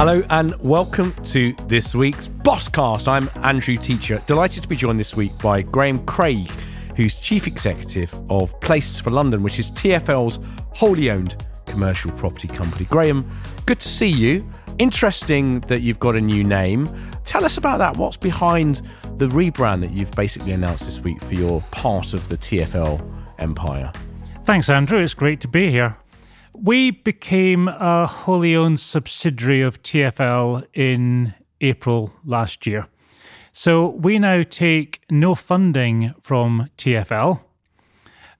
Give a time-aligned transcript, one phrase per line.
[0.00, 3.06] Hello and welcome to this week's Bosscast.
[3.06, 4.18] I'm Andrew Teacher.
[4.26, 6.50] Delighted to be joined this week by Graeme Craig,
[6.96, 10.38] who's Chief Executive of Places for London, which is TFL's
[10.74, 12.86] wholly owned commercial property company.
[12.86, 13.30] Graeme,
[13.66, 14.50] good to see you.
[14.78, 16.88] Interesting that you've got a new name.
[17.26, 17.98] Tell us about that.
[17.98, 18.80] What's behind
[19.18, 23.06] the rebrand that you've basically announced this week for your part of the TFL
[23.38, 23.92] empire?
[24.46, 24.98] Thanks, Andrew.
[24.98, 25.99] It's great to be here.
[26.62, 31.32] We became a wholly owned subsidiary of TFL in
[31.62, 32.86] April last year.
[33.54, 37.40] So we now take no funding from TFL,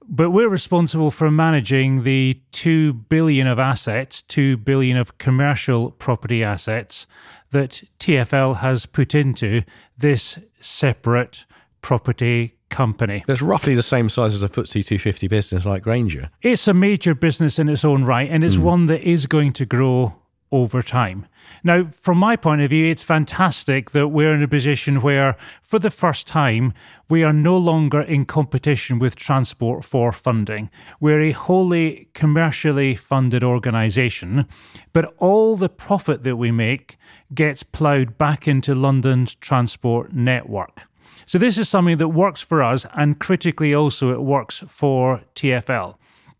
[0.06, 6.44] but we're responsible for managing the 2 billion of assets, 2 billion of commercial property
[6.44, 7.06] assets
[7.52, 9.62] that TFL has put into
[9.96, 11.46] this separate
[11.80, 13.24] property company.
[13.26, 16.30] That's roughly the same size as a FTSE 250 business like Grainger.
[16.42, 18.62] It's a major business in its own right, and it's mm.
[18.62, 20.14] one that is going to grow
[20.52, 21.26] over time.
[21.62, 25.78] Now, from my point of view, it's fantastic that we're in a position where, for
[25.78, 26.72] the first time,
[27.08, 30.70] we are no longer in competition with transport for funding.
[30.98, 34.46] We're a wholly commercially funded organisation,
[34.92, 36.98] but all the profit that we make
[37.32, 40.82] gets ploughed back into London's transport network.
[41.30, 45.94] So this is something that works for us, and critically also it works for TFL.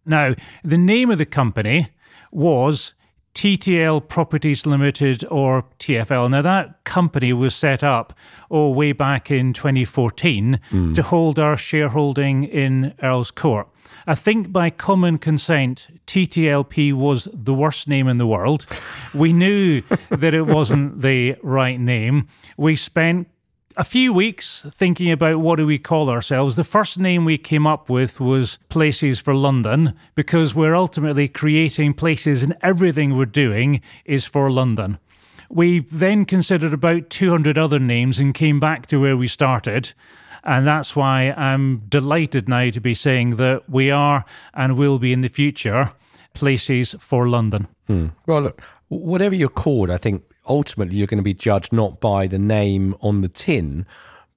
[0.04, 1.90] Now, the name of the company
[2.32, 2.94] was
[3.36, 6.28] TTL Properties Limited or TFL.
[6.32, 8.14] Now, that company was set up
[8.50, 10.94] oh, way back in 2014 mm.
[10.96, 13.68] to hold our shareholding in Earl's Court.
[14.08, 18.66] I think by common consent, TTLP was the worst name in the world.
[19.14, 22.26] We knew that it wasn't the right name.
[22.56, 23.28] We spent
[23.76, 26.56] a few weeks thinking about what do we call ourselves.
[26.56, 31.94] The first name we came up with was Places for London because we're ultimately creating
[31.94, 34.98] places and everything we're doing is for London.
[35.48, 39.92] We then considered about 200 other names and came back to where we started.
[40.42, 45.12] And that's why I'm delighted now to be saying that we are and will be
[45.12, 45.92] in the future
[46.34, 47.66] places for London.
[47.86, 48.08] Hmm.
[48.26, 52.26] Well, look, whatever you're called, I think ultimately you're going to be judged not by
[52.26, 53.86] the name on the tin,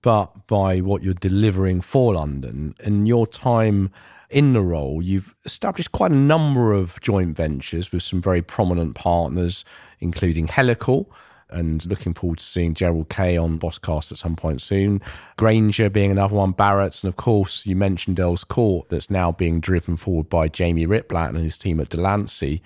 [0.03, 2.75] but by what you're delivering for London.
[2.79, 3.91] And your time
[4.29, 8.95] in the role, you've established quite a number of joint ventures with some very prominent
[8.95, 9.65] partners,
[9.99, 11.11] including Helical.
[11.49, 15.01] And looking forward to seeing Gerald Kaye on Bosscast at some point soon.
[15.37, 19.59] Grainger being another one, Barratt's, and of course you mentioned Earl's Court that's now being
[19.59, 22.63] driven forward by Jamie Ritblat and his team at Delancey.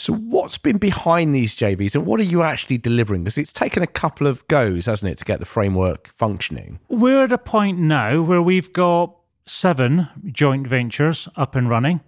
[0.00, 3.24] So, what's been behind these JVs and what are you actually delivering?
[3.24, 6.78] Because it's taken a couple of goes, hasn't it, to get the framework functioning?
[6.88, 12.00] We're at a point now where we've got seven joint ventures up and running.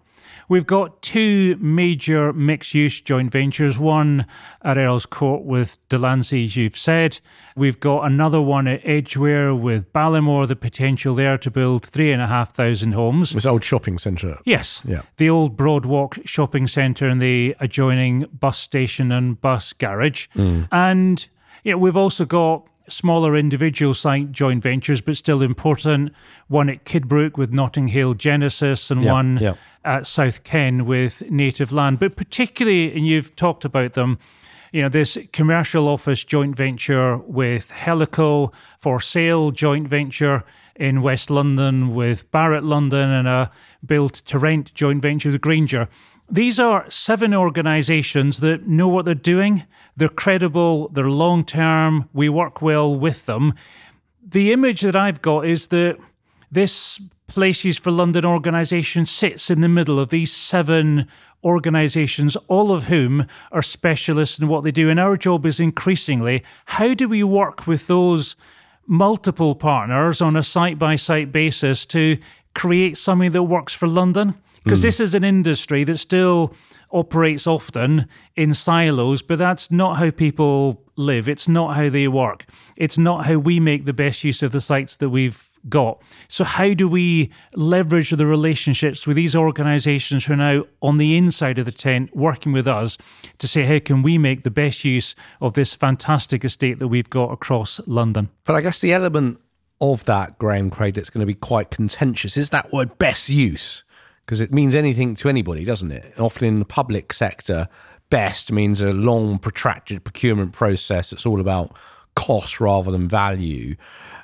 [0.51, 4.27] We've got two major mixed use joint ventures, one
[4.63, 7.21] at Earl's Court with Delancey, as you've said.
[7.55, 12.21] We've got another one at Edgware with Ballymore, the potential there to build three and
[12.21, 13.31] a half thousand homes.
[13.31, 14.39] This old shopping centre.
[14.45, 14.83] Yes.
[14.85, 15.03] Yeah.
[15.19, 20.27] The old Broadwalk shopping centre and the adjoining bus station and bus garage.
[20.35, 20.67] Mm.
[20.73, 21.29] And
[21.63, 26.13] you know, we've also got smaller individual site joint ventures, but still important.
[26.49, 29.39] One at Kidbrooke with Notting Hill Genesis, and one
[29.85, 31.99] at South Ken with Native Land.
[32.01, 34.19] But particularly, and you've talked about them,
[34.73, 40.45] you know, this commercial office joint venture with Helical for sale joint venture
[40.77, 43.51] in West London with Barratt London and a
[43.85, 45.89] build to rent joint venture with Grainger.
[46.31, 49.65] These are seven organizations that know what they're doing.
[49.97, 53.55] They're credible, they're long term, we work well with them.
[54.25, 55.99] The image that I've got is that
[56.53, 61.07] this Places for London organisation sits in the middle of these seven
[61.45, 64.91] organisations, all of whom are specialists in what they do.
[64.91, 68.35] And our job is increasingly how do we work with those
[68.85, 72.19] multiple partners on a site by site basis to
[72.57, 74.35] create something that works for London?
[74.65, 74.83] Because mm.
[74.83, 76.55] this is an industry that still
[76.93, 78.07] operates often
[78.37, 81.29] in silos, but that's not how people live.
[81.29, 82.47] It's not how they work.
[82.77, 86.03] It's not how we make the best use of the sites that we've got.
[86.29, 91.17] So, how do we leverage the relationships with these organizations who are now on the
[91.17, 92.97] inside of the tent working with us
[93.39, 97.11] to say, how can we make the best use of this fantastic estate that we've
[97.11, 98.31] got across London?
[98.45, 99.41] But I guess the element
[99.81, 103.85] of that, Graeme Craig, that's going to be quite contentious is that word best use,
[104.31, 106.15] because it means anything to anybody, doesn't it?
[106.17, 107.67] Often in the public sector,
[108.11, 111.13] best means a long, protracted procurement process.
[111.13, 111.77] It's all about
[112.15, 113.75] cost rather than value.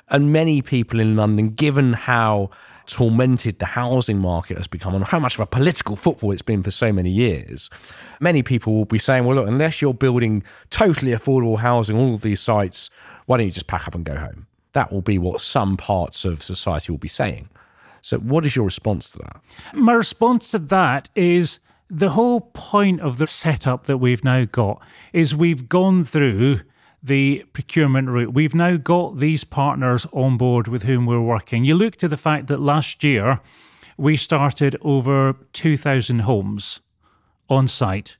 [0.07, 2.51] And many people in London, given how
[2.85, 6.63] tormented the housing market has become and how much of a political football it's been
[6.63, 7.69] for so many years,
[8.21, 12.21] many people will be saying, well, look, unless you're building totally affordable housing, all of
[12.21, 12.89] these sites,
[13.25, 14.47] why don't you just pack up and go home?
[14.71, 17.49] That will be what some parts of society will be saying.
[18.07, 19.41] So, what is your response to that?
[19.73, 21.59] My response to that is
[21.89, 24.81] the whole point of the setup that we've now got
[25.11, 26.61] is we've gone through
[27.03, 28.33] the procurement route.
[28.33, 31.65] We've now got these partners on board with whom we're working.
[31.65, 33.41] You look to the fact that last year
[33.97, 36.79] we started over 2,000 homes
[37.49, 38.15] on site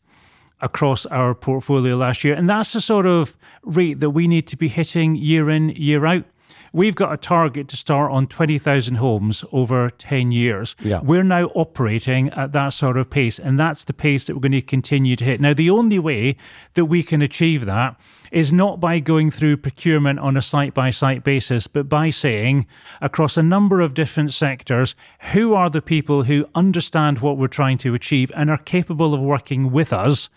[0.60, 2.34] across our portfolio last year.
[2.34, 6.06] And that's the sort of rate that we need to be hitting year in, year
[6.06, 6.26] out.
[6.74, 10.76] We've got a target to start on 20,000 homes over 10 years.
[10.80, 11.00] Yeah.
[11.02, 14.52] We're now operating at that sort of pace, and that's the pace that we're going
[14.54, 15.42] to continue to hit.
[15.42, 16.36] Now, the only way
[16.74, 18.00] that we can achieve that
[18.32, 22.66] is not by going through procurement on a site by site basis, but by saying
[23.02, 24.96] across a number of different sectors,
[25.34, 29.22] who are the people who understand what we're trying to achieve and are capable of
[29.22, 30.30] working with us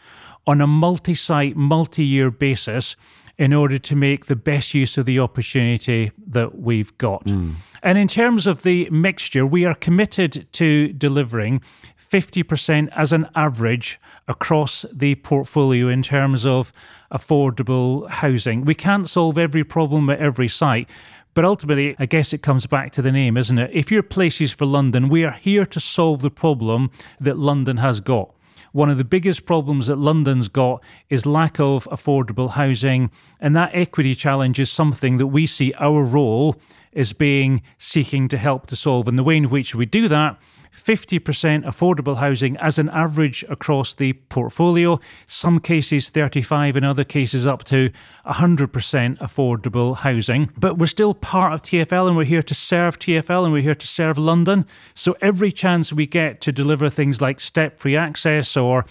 [0.47, 2.97] on a multi site, multi year basis
[3.41, 7.25] in order to make the best use of the opportunity that we've got.
[7.25, 7.55] Mm.
[7.83, 11.63] And in terms of the mixture, we are committed to delivering
[11.99, 13.99] 50% as an average
[14.29, 16.71] across the portfolio in terms of
[17.11, 18.67] affordable housing.
[18.67, 20.87] We can't solve every problem at every site.
[21.33, 23.71] But ultimately, I guess it comes back to the name, isn't it?
[23.73, 28.01] If you're places for London, we are here to solve the problem that London has
[28.01, 28.35] got.
[28.73, 33.11] One of the biggest problems that London's got is lack of affordable housing.
[33.41, 36.57] And that equity challenge is something that we see our role
[36.95, 39.09] as being seeking to help to solve.
[39.09, 40.39] And the way in which we do that
[40.83, 47.47] 50% affordable housing as an average across the portfolio, some cases 35, in other cases
[47.47, 47.91] up to
[48.27, 50.51] 100% affordable housing.
[50.57, 53.75] But we're still part of TFL and we're here to serve TFL and we're here
[53.75, 54.67] to serve London.
[54.95, 58.87] So every chance we get to deliver things like step free access or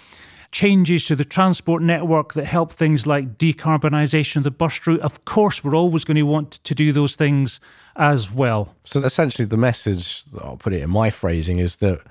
[0.52, 5.00] changes to the transport network that help things like decarbonisation of the bus route.
[5.02, 7.60] Of course, we're always going to want to do those things
[8.00, 8.74] as well.
[8.86, 12.01] So essentially, the message, I'll put it in my phrasing, is that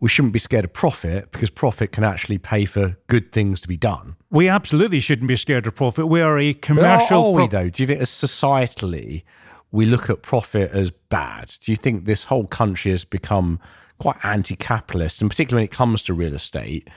[0.00, 3.68] we shouldn't be scared of profit because profit can actually pay for good things to
[3.68, 4.16] be done.
[4.30, 6.08] We absolutely shouldn't be scared of profit.
[6.08, 7.34] We are a commercial.
[7.34, 7.68] But are, are we though?
[7.68, 9.24] Do you think, as societally,
[9.72, 11.54] we look at profit as bad?
[11.60, 13.60] Do you think this whole country has become
[13.98, 16.88] quite anti-capitalist, and particularly when it comes to real estate?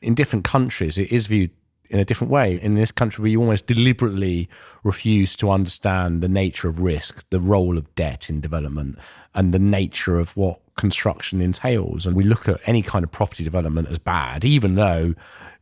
[0.00, 1.52] In different countries, it is viewed
[1.92, 2.58] in a different way.
[2.60, 4.48] In this country, we almost deliberately
[4.82, 8.98] refuse to understand the nature of risk, the role of debt in development,
[9.34, 12.06] and the nature of what construction entails.
[12.06, 15.14] And we look at any kind of property development as bad, even though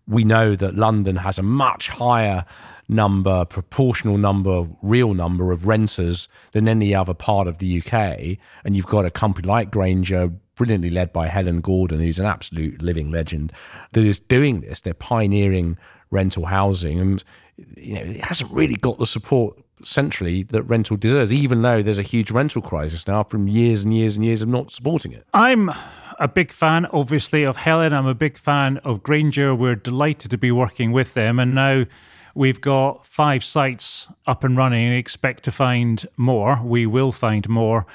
[0.07, 2.45] we know that London has a much higher
[2.89, 8.39] number, proportional number, real number of renters than any other part of the UK.
[8.65, 12.83] And you've got a company like Grainger, brilliantly led by Helen Gordon, who's an absolute
[12.83, 13.53] living legend,
[13.93, 14.81] that is doing this.
[14.81, 15.79] They're pioneering
[16.11, 17.25] rental housing, and
[17.77, 21.99] you know it hasn't really got the support centrally that rental deserves, even though there's
[21.99, 25.25] a huge rental crisis now from years and years and years of not supporting it.
[25.33, 25.71] I'm
[26.19, 27.95] a big fan, obviously, of Helen.
[27.95, 29.55] I'm a big fan of Grainger.
[29.55, 31.85] We're delighted to be working with them, and now.
[32.33, 36.61] We've got five sites up and running and expect to find more.
[36.63, 37.87] We will find more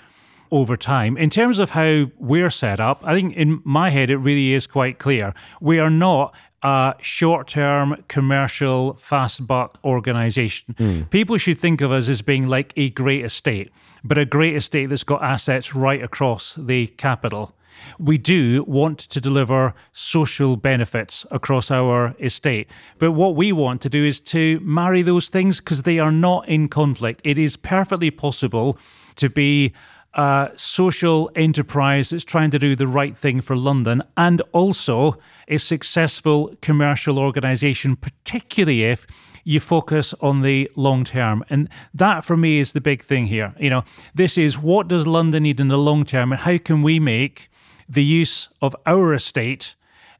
[0.51, 1.17] over time.
[1.17, 4.67] In terms of how we're set up, I think in my head it really is
[4.67, 5.33] quite clear.
[5.62, 6.35] We are not
[6.65, 10.74] a short term commercial fast buck organization.
[10.79, 11.10] Mm.
[11.12, 13.72] People should think of us as being like a great estate,
[14.03, 17.55] but a great estate that's got assets right across the capital.
[18.00, 22.67] We do want to deliver social benefits across our estate.
[22.98, 26.48] But what we want to do is to marry those things because they are not
[26.48, 27.22] in conflict.
[27.24, 28.79] It is perfectly possible
[29.17, 29.72] to be
[30.15, 35.17] a social enterprise that's trying to do the right thing for London and also
[35.48, 39.05] a successful commercial organization, particularly if
[39.43, 41.43] you focus on the long term.
[41.50, 43.53] And that for me is the big thing here.
[43.60, 46.81] You know, this is what does London need in the long term and how can
[46.81, 47.50] we make
[47.88, 49.75] the use of our estate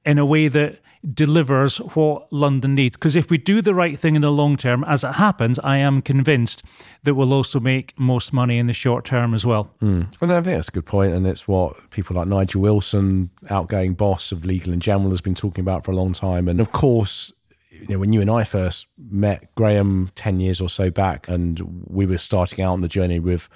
[0.05, 0.79] in a way that
[1.13, 2.95] delivers what London needs.
[2.95, 5.77] Because if we do the right thing in the long term, as it happens, I
[5.77, 6.63] am convinced
[7.03, 9.69] that we'll also make most money in the short term as well.
[9.81, 10.13] Mm.
[10.19, 13.93] Well, I think that's a good point, and it's what people like Nigel Wilson, outgoing
[13.93, 16.47] boss of Legal and General, has been talking about for a long time.
[16.47, 17.31] And of course,
[17.71, 21.85] you know, when you and I first met Graeme 10 years or so back, and
[21.88, 23.50] we were starting out on the journey with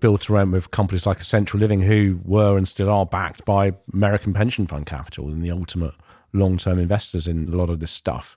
[0.00, 3.72] built to rent with companies like Essential Living, who were and still are backed by
[3.92, 5.94] American pension fund capital and the ultimate
[6.34, 8.36] long term investors in a lot of this stuff.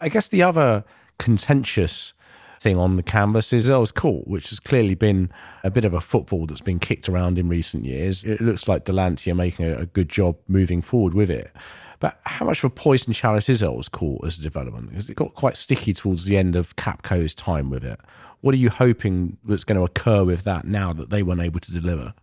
[0.00, 0.84] I guess the other
[1.18, 2.12] contentious
[2.60, 5.30] thing on the canvas is Earls Court, which has clearly been
[5.62, 8.24] a bit of a football that's been kicked around in recent years.
[8.24, 11.54] It looks like Delancey are making a, a good job moving forward with it.
[11.98, 14.90] But how much of a poison chalice is Earls Court as a development?
[14.90, 17.98] Because it got quite sticky towards the end of Capco's time with it.
[18.42, 21.60] What are you hoping that's going to occur with that now that they weren't able
[21.60, 22.14] to deliver?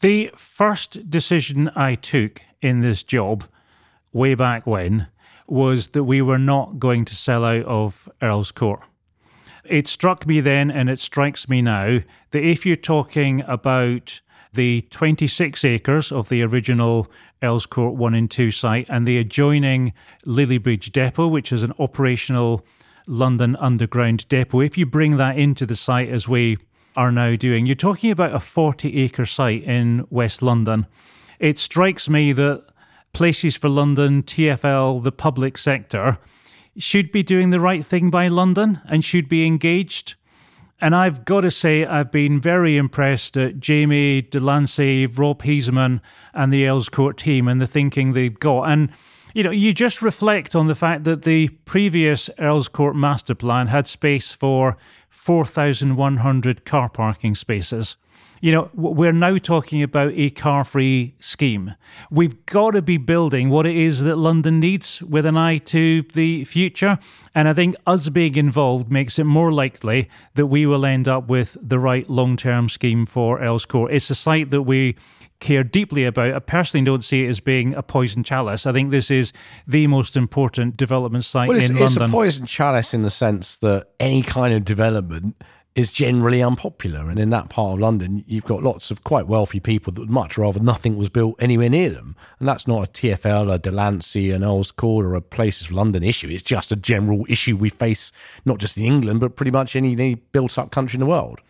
[0.00, 3.44] The first decision I took in this job,
[4.12, 5.08] way back when,
[5.46, 8.80] was that we were not going to sell out of Earl's Court.
[9.64, 12.00] It struck me then, and it strikes me now,
[12.30, 14.20] that if you're talking about
[14.52, 17.10] the 26 acres of the original
[17.42, 19.92] Earls Court 1 and 2 site and the adjoining
[20.24, 22.64] Lillie Bridge Depot, which is an operational
[23.06, 26.58] London Underground depot, if you bring that into the site as we
[26.96, 30.86] are now doing, you're talking about a 40 acre site in West London.
[31.38, 32.64] It strikes me that
[33.12, 36.18] Places for London, TFL, the public sector
[36.78, 40.14] should be doing the right thing by London and should be engaged.
[40.80, 46.00] And I've got to say, I've been very impressed at Jamie Delancey, Rob Heasman,
[46.34, 48.64] and the Earls Court team and the thinking they've got.
[48.64, 48.90] And
[49.34, 53.68] you know, you just reflect on the fact that the previous Earls Court master plan
[53.68, 54.76] had space for
[55.08, 57.96] 4,100 car parking spaces.
[58.42, 61.76] You know, we're now talking about a car free scheme.
[62.10, 66.02] We've got to be building what it is that London needs with an eye to
[66.12, 66.98] the future.
[67.36, 71.28] And I think us being involved makes it more likely that we will end up
[71.28, 73.92] with the right long term scheme for Earls Court.
[73.92, 74.96] It's a site that we
[75.38, 76.34] care deeply about.
[76.34, 78.66] I personally don't see it as being a poison chalice.
[78.66, 79.32] I think this is
[79.68, 81.84] the most important development site well, in London.
[81.84, 85.36] It's a poison chalice in the sense that any kind of development
[85.74, 87.08] is generally unpopular.
[87.08, 90.10] And in that part of London, you've got lots of quite wealthy people that would
[90.10, 92.14] much rather nothing was built anywhere near them.
[92.38, 96.28] And that's not a TFL, a Delancey, an Earls Court, or a Places London issue.
[96.28, 98.12] It's just a general issue we face,
[98.44, 101.40] not just in England, but pretty much any, any built up country in the world.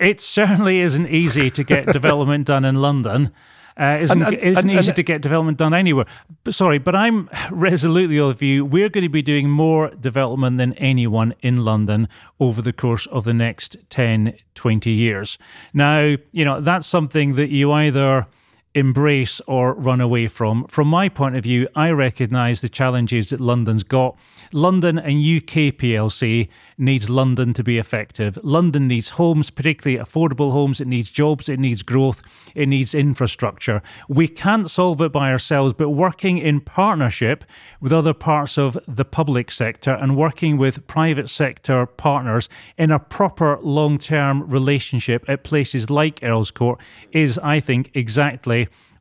[0.00, 3.32] It certainly isn't easy to get development done in London.
[3.78, 6.06] Uh, isn't, and, and, isn't and, easy to get development done anywhere.
[6.44, 10.58] But, sorry, but I'm resolutely of the view we're going to be doing more development
[10.58, 12.08] than anyone in London
[12.38, 15.38] over the course of the next 10, 20 years.
[15.72, 18.26] Now, you know, that's something that you either
[18.74, 20.64] embrace or run away from.
[20.68, 24.16] From my point of view, I recognise the challenges that London's got.
[24.52, 26.48] London and UK PLC
[26.78, 28.38] needs London to be effective.
[28.42, 30.80] London needs homes, particularly affordable homes.
[30.80, 31.48] It needs jobs.
[31.48, 32.22] It needs growth.
[32.54, 33.82] It needs infrastructure.
[34.08, 37.44] We can't solve it by ourselves, but working in partnership
[37.80, 42.48] with other parts of the public sector and working with private sector partners
[42.78, 46.80] in a proper long term relationship at places like Earls Court
[47.12, 48.59] is, I think, exactly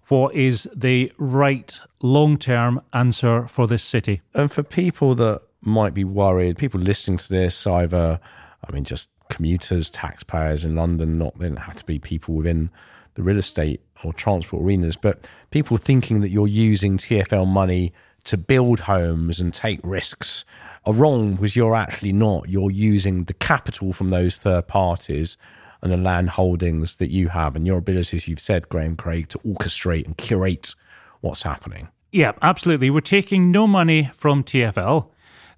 [0.09, 4.21] what is the right long term answer for this city.
[4.33, 8.19] And for people that might be worried, people listening to this, either,
[8.67, 12.69] I mean, just commuters, taxpayers in London, not they don't have to be people within
[13.13, 18.37] the real estate or transport arenas, but people thinking that you're using TFL money to
[18.37, 20.45] build homes and take risks
[20.85, 22.49] are wrong because you're actually not.
[22.49, 25.37] You're using the capital from those third parties
[25.81, 29.39] and the land holdings that you have and your abilities, you've said, Graeme Craig, to
[29.39, 30.75] orchestrate and curate
[31.21, 31.89] what's happening.
[32.11, 32.89] Yeah, absolutely.
[32.89, 35.09] We're taking no money from TFL.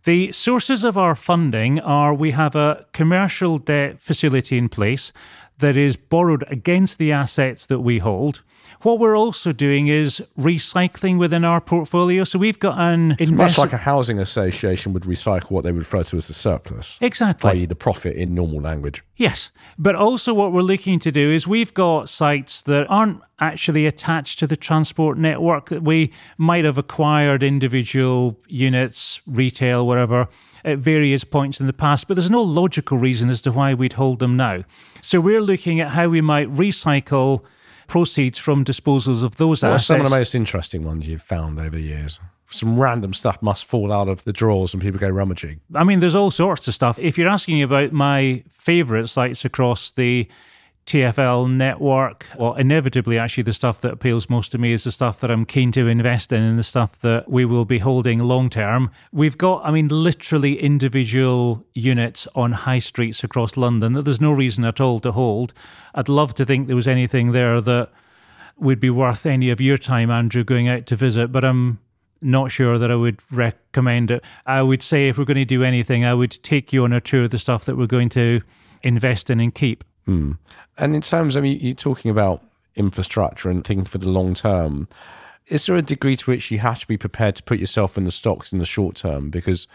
[0.03, 5.13] The sources of our funding are we have a commercial debt facility in place
[5.59, 8.41] that is borrowed against the assets that we hold.
[8.81, 12.23] What we're also doing is recycling within our portfolio.
[12.23, 15.71] So we've got an it's invest- much like a housing association would recycle what they
[15.71, 19.03] would refer to as the surplus, exactly, i.e., the profit in normal language.
[19.15, 23.85] Yes, but also what we're looking to do is we've got sites that aren't actually
[23.85, 30.27] attached to the transport network that we might have acquired individual units, retail, whatever
[30.63, 33.93] at various points in the past, but there's no logical reason as to why we'd
[33.93, 34.63] hold them now.
[35.01, 37.43] So we're looking at how we might recycle
[37.91, 39.87] proceeds from disposals of those what assets.
[39.87, 42.21] some of the most interesting ones you've found over the years?
[42.49, 45.59] Some random stuff must fall out of the drawers when people go rummaging.
[45.75, 46.97] I mean, there's all sorts of stuff.
[46.99, 50.25] If you're asking about my favourite sites across the
[50.85, 52.25] TFL network.
[52.37, 55.45] Well, inevitably, actually, the stuff that appeals most to me is the stuff that I'm
[55.45, 58.91] keen to invest in and the stuff that we will be holding long term.
[59.11, 64.31] We've got, I mean, literally individual units on high streets across London that there's no
[64.31, 65.53] reason at all to hold.
[65.93, 67.89] I'd love to think there was anything there that
[68.57, 71.79] would be worth any of your time, Andrew, going out to visit, but I'm
[72.21, 74.23] not sure that I would recommend it.
[74.45, 77.01] I would say if we're going to do anything, I would take you on a
[77.01, 78.41] tour of the stuff that we're going to
[78.83, 79.83] invest in and keep.
[80.07, 80.37] Mm.
[80.77, 82.43] And in terms of you, you're talking about
[82.75, 84.87] infrastructure and thinking for the long term,
[85.47, 88.05] is there a degree to which you have to be prepared to put yourself in
[88.05, 89.29] the stocks in the short term?
[89.29, 89.67] Because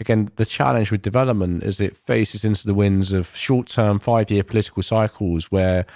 [0.00, 4.30] again, the challenge with development is it faces into the winds of short term, five
[4.30, 5.86] year political cycles where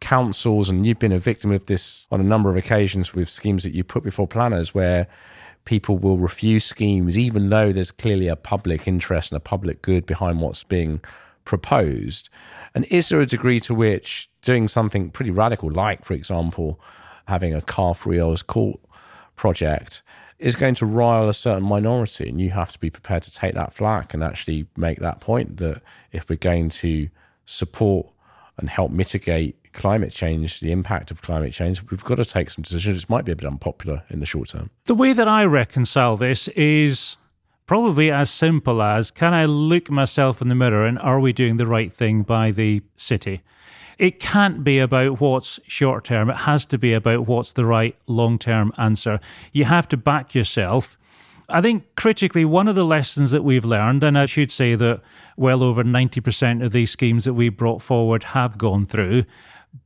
[0.00, 3.62] councils, and you've been a victim of this on a number of occasions with schemes
[3.64, 5.06] that you put before planners, where
[5.64, 10.06] people will refuse schemes, even though there's clearly a public interest and a public good
[10.06, 11.00] behind what's being
[11.48, 12.28] proposed.
[12.74, 16.78] And is there a degree to which doing something pretty radical, like, for example,
[17.26, 18.78] having a car free Earls Court
[19.34, 20.02] project,
[20.38, 22.28] is going to rile a certain minority?
[22.28, 25.56] And you have to be prepared to take that flack and actually make that point
[25.56, 25.80] that
[26.12, 27.08] if we're going to
[27.46, 28.06] support
[28.58, 32.62] and help mitigate climate change, the impact of climate change, we've got to take some
[32.62, 33.04] decisions.
[33.04, 34.68] It might be a bit unpopular in the short term.
[34.84, 37.16] The way that I reconcile this is
[37.68, 41.58] probably as simple as can I look myself in the mirror and are we doing
[41.58, 43.42] the right thing by the city?
[43.98, 46.30] It can't be about what's short term.
[46.30, 49.20] It has to be about what's the right long term answer.
[49.52, 50.96] You have to back yourself.
[51.50, 55.00] I think critically, one of the lessons that we've learned, and I should say that
[55.36, 59.24] well over 90% of these schemes that we brought forward have gone through,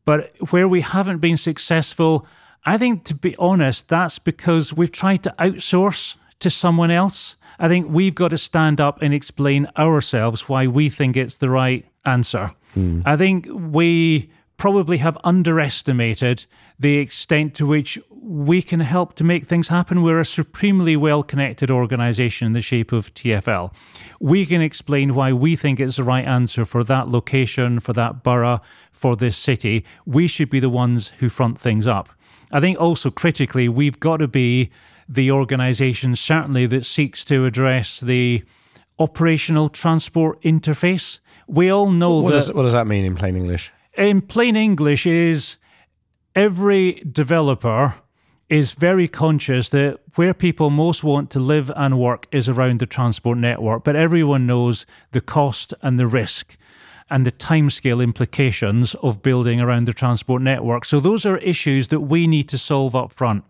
[0.04, 2.26] but where we haven't been successful,
[2.64, 7.36] I think to be honest, that's because we've tried to outsource to someone else.
[7.58, 11.50] I think we've got to stand up and explain ourselves why we think it's the
[11.50, 12.52] right answer.
[12.76, 13.02] Mm.
[13.04, 16.44] I think we probably have underestimated
[16.78, 20.02] the extent to which we can help to make things happen.
[20.02, 23.74] We're a supremely well connected organization in the shape of TFL.
[24.20, 28.22] We can explain why we think it's the right answer for that location, for that
[28.22, 28.60] borough,
[28.92, 29.84] for this city.
[30.06, 32.10] We should be the ones who front things up.
[32.52, 34.70] I think also critically, we've got to be
[35.12, 38.42] the organization, certainly, that seeks to address the
[38.98, 41.18] operational transport interface.
[41.46, 42.36] We all know what that.
[42.36, 43.70] Does, what does that mean in plain English?
[43.96, 45.56] In plain English, is
[46.34, 47.94] every developer
[48.48, 52.86] is very conscious that where people most want to live and work is around the
[52.86, 56.56] transport network, but everyone knows the cost and the risk
[57.10, 60.84] and the timescale implications of building around the transport network.
[60.84, 63.44] So those are issues that we need to solve up front.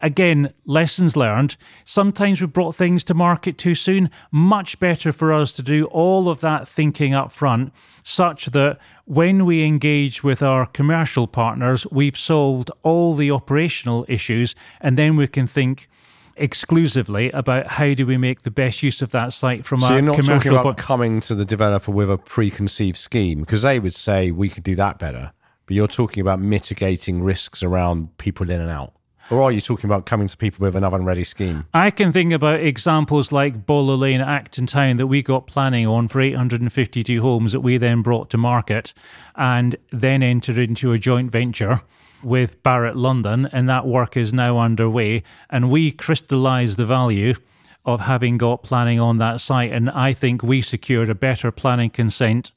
[0.00, 1.56] Again, lessons learned.
[1.84, 4.10] Sometimes we brought things to market too soon.
[4.30, 9.46] Much better for us to do all of that thinking up front, such that when
[9.46, 15.26] we engage with our commercial partners, we've solved all the operational issues, and then we
[15.26, 15.88] can think
[16.36, 19.92] exclusively about how do we make the best use of that site from so our
[19.94, 23.80] you're not commercial talking about coming to the developer with a preconceived scheme because they
[23.80, 25.32] would say we could do that better
[25.64, 28.92] but you're talking about mitigating risks around people in and out
[29.30, 31.66] or are you talking about coming to people with an ready scheme?
[31.74, 36.08] I can think about examples like Bollo Lane, Acton Town, that we got planning on
[36.08, 38.94] for 852 homes that we then brought to market
[39.34, 41.82] and then entered into a joint venture
[42.22, 43.46] with Barratt London.
[43.52, 45.22] And that work is now underway.
[45.50, 47.34] And we crystallised the value
[47.84, 49.72] of having got planning on that site.
[49.72, 52.52] And I think we secured a better planning consent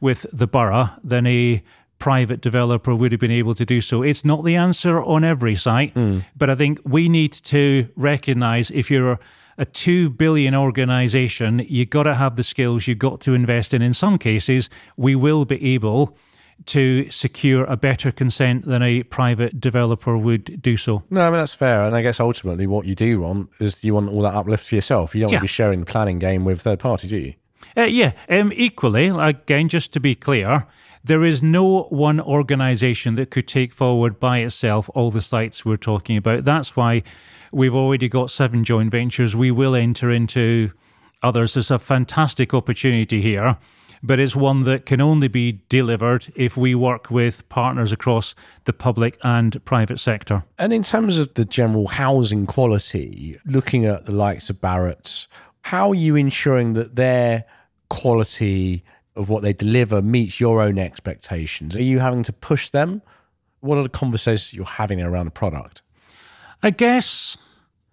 [0.00, 1.62] with the borough than a
[1.98, 4.02] private developer would have been able to do so.
[4.02, 6.24] It's not the answer on every site, mm.
[6.36, 9.18] but I think we need to recognize if you're
[9.58, 13.82] a 2 billion organization, you've got to have the skills, you've got to invest in.
[13.82, 16.16] In some cases, we will be able
[16.64, 21.02] to secure a better consent than a private developer would do so.
[21.10, 23.94] No, I mean that's fair, and I guess ultimately what you do want is you
[23.94, 25.14] want all that uplift for yourself.
[25.14, 25.36] You don't yeah.
[25.36, 27.34] want to be sharing the planning game with third parties, do you?
[27.76, 28.12] Uh, yeah.
[28.28, 30.66] Um, equally, again, just to be clear,
[31.06, 35.76] there is no one organization that could take forward by itself all the sites we're
[35.76, 36.44] talking about.
[36.44, 37.04] That's why
[37.52, 39.36] we've already got seven joint ventures.
[39.36, 40.72] We will enter into
[41.22, 41.54] others.
[41.54, 43.56] There's a fantastic opportunity here,
[44.02, 48.72] but it's one that can only be delivered if we work with partners across the
[48.72, 50.42] public and private sector.
[50.58, 55.28] And in terms of the general housing quality, looking at the likes of Barratt's,
[55.62, 57.44] how are you ensuring that their
[57.88, 58.82] quality
[59.16, 61.74] of what they deliver meets your own expectations?
[61.74, 63.02] Are you having to push them?
[63.60, 65.82] What are the conversations you're having around the product?
[66.62, 67.36] I guess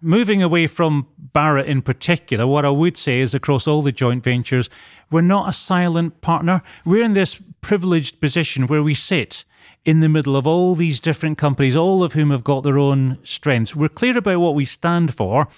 [0.00, 4.22] moving away from Barratt in particular, what I would say is across all the joint
[4.22, 4.68] ventures,
[5.10, 6.62] we're not a silent partner.
[6.84, 9.44] We're in this privileged position where we sit
[9.84, 13.18] in the middle of all these different companies, all of whom have got their own
[13.22, 13.74] strengths.
[13.74, 15.48] We're clear about what we stand for,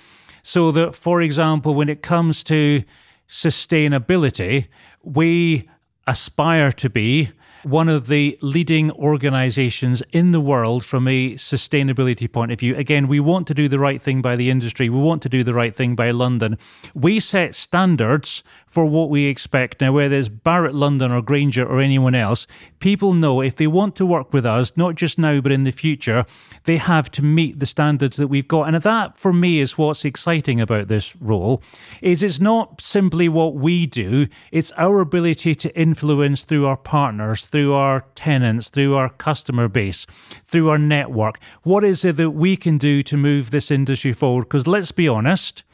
[0.43, 2.85] so that, for example, when it comes to
[3.29, 4.69] sustainability,
[5.03, 5.69] we
[6.07, 7.33] aspire to be
[7.67, 12.77] one of the leading organizations in the world from a sustainability point of view.
[12.77, 14.89] Again, we want to do the right thing by the industry.
[14.89, 16.59] We want to do the right thing by London.
[16.95, 18.45] We set standards
[18.77, 19.81] for what we expect.
[19.81, 22.47] Now, whether it's Barratt London or Grainger or anyone else,
[22.79, 25.71] people know if they want to work with us, not just now, but in the
[25.71, 26.27] future,
[26.65, 28.69] they have to meet the standards that we've got.
[28.69, 31.63] And that, for me, is what's exciting about this role,
[32.03, 37.47] is it's not simply what we do, it's our ability to influence through our partners,
[37.47, 40.05] through our tenants, through our customer base,
[40.45, 41.39] through our network.
[41.63, 44.43] What is it that we can do to move this industry forward?
[44.43, 45.65] Because let's be honest,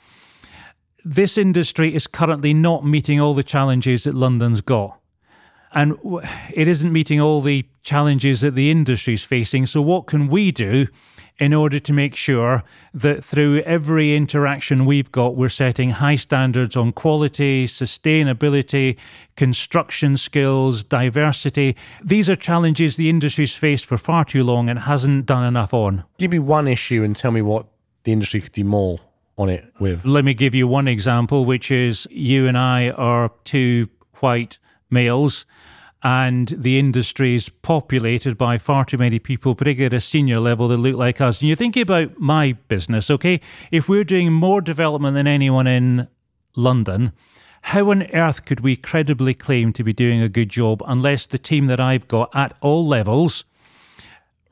[1.04, 4.98] this industry is currently not meeting all the challenges that London's got.
[5.74, 5.96] And
[6.52, 9.66] it isn't meeting all the challenges that the industry is facing.
[9.66, 10.86] So, what can we do
[11.38, 12.62] in order to make sure
[12.92, 18.98] that through every interaction we've got, we're setting high standards on quality, sustainability,
[19.36, 21.74] construction skills, diversity.
[22.04, 26.04] These are challenges the industry's faced for far too long and hasn't done enough on.
[26.18, 27.66] Give me one issue and tell me what
[28.04, 29.00] the industry could do more
[29.36, 30.04] on it with.
[30.04, 33.88] Let me give you one example, which is you and I are two
[34.20, 34.58] white
[34.90, 35.46] males
[36.02, 40.68] and the industry is populated by far too many people, particularly at a senior level,
[40.68, 41.38] that look like us.
[41.38, 43.40] And you're thinking about my business, okay?
[43.70, 46.08] If we're doing more development than anyone in
[46.56, 47.12] London,
[47.62, 51.38] how on earth could we credibly claim to be doing a good job unless the
[51.38, 53.44] team that I've got at all levels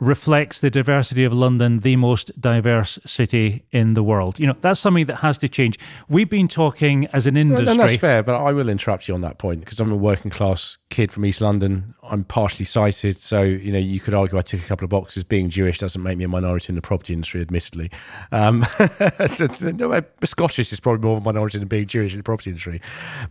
[0.00, 4.40] reflects the diversity of London, the most diverse city in the world.
[4.40, 5.78] You know, that's something that has to change.
[6.08, 7.68] We've been talking as an industry.
[7.68, 10.30] And that's fair, but I will interrupt you on that point because I'm a working
[10.30, 11.94] class kid from East London.
[12.02, 13.18] I'm partially sighted.
[13.18, 15.22] So, you know, you could argue I tick a couple of boxes.
[15.22, 17.90] Being Jewish doesn't make me a minority in the property industry, admittedly.
[18.32, 18.66] Um,
[20.24, 22.80] Scottish is probably more of a minority than being Jewish in the property industry.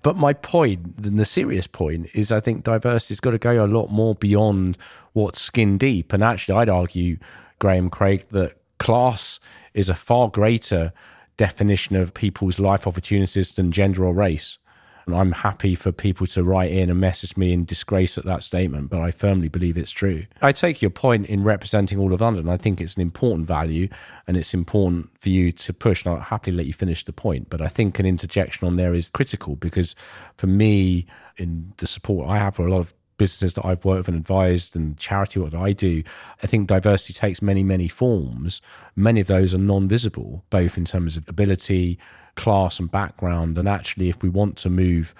[0.03, 3.87] But my point, the serious point, is I think diversity's got to go a lot
[3.87, 4.77] more beyond
[5.13, 6.13] what's skin deep.
[6.13, 7.17] And actually, I'd argue,
[7.59, 9.39] Graeme Craig, that class
[9.73, 10.93] is a far greater
[11.37, 14.57] definition of people's life opportunities than gender or race.
[15.05, 18.43] And I'm happy for people to write in and message me in disgrace at that
[18.43, 20.25] statement, but I firmly believe it's true.
[20.41, 22.47] I take your point in representing all of London.
[22.47, 23.87] I think it's an important value
[24.27, 26.05] and it's important for you to push.
[26.05, 28.93] And I'll happily let you finish the point, but I think an interjection on there
[28.93, 29.95] is critical because
[30.37, 33.99] for me, in the support I have for a lot of businesses that I've worked
[33.99, 36.01] with and advised and charity what I do,
[36.41, 38.61] I think diversity takes many, many forms.
[38.95, 41.99] Many of those are non visible, both in terms of ability,
[42.35, 43.59] class, and background.
[43.59, 45.13] And actually, if we want to move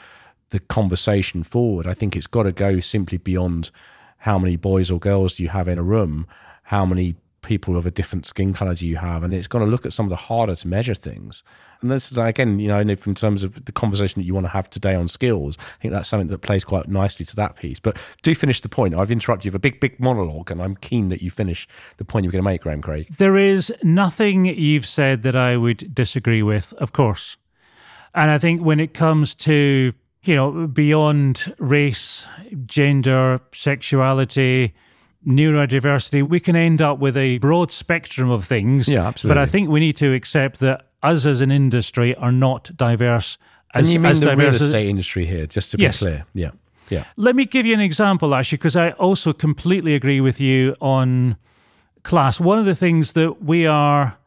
[0.49, 3.69] the conversation forward, I think it's got to go simply beyond
[4.19, 6.25] how many boys or girls do you have in a room,
[6.63, 9.69] how many people of a different skin color do you have, and it's going to
[9.69, 11.43] look at some of the harder to measure things.
[11.81, 14.51] And this is again, you know, in terms of the conversation that you want to
[14.51, 17.79] have today on skills, I think that's something that plays quite nicely to that piece.
[17.79, 18.95] But do finish the point.
[18.95, 22.05] I've interrupted you with a big, big monologue, and I'm keen that you finish the
[22.05, 23.07] point you're going to make, Graeme Craig.
[23.17, 27.37] There is nothing you've said that I would disagree with, of course.
[28.13, 32.25] And I think when it comes to you know beyond race,
[32.65, 34.73] gender, sexuality
[35.27, 38.87] neurodiversity, we can end up with a broad spectrum of things.
[38.87, 39.35] Yeah, absolutely.
[39.35, 43.37] But I think we need to accept that us as an industry are not diverse.
[43.73, 45.99] As, and you mean the real as, estate industry here, just to be yes.
[45.99, 46.25] clear?
[46.33, 46.51] Yeah.
[46.89, 47.03] Yeah.
[47.17, 51.37] Let me give you an example, actually, because I also completely agree with you on
[52.03, 52.39] class.
[52.39, 54.17] One of the things that we are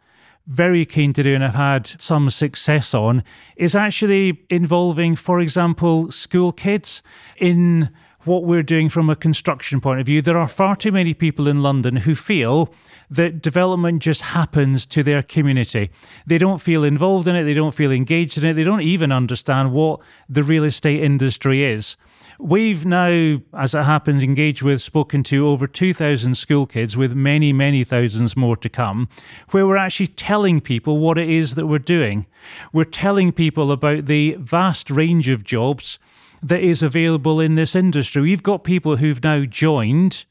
[0.47, 3.25] very keen to do and have had some success on
[3.57, 7.03] is actually involving, for example, school kids
[7.37, 7.91] in
[8.25, 10.23] what we're doing from a construction point of view.
[10.23, 12.73] There are far too many people in London who feel
[13.11, 15.91] that development just happens to their community.
[16.27, 19.13] They don't feel involved in it, they don't feel engaged in it, they don't even
[19.13, 21.97] understand what the real estate industry is.
[22.39, 27.53] We've now, as it happens, engaged with, spoken to over 2,000 school kids with many,
[27.53, 29.09] many thousands more to come,
[29.51, 32.27] where we're actually telling people what it is that we're doing.
[32.73, 35.99] We're telling people about the vast range of jobs
[36.43, 38.23] that is available in this industry.
[38.23, 40.25] We've got people who've now joined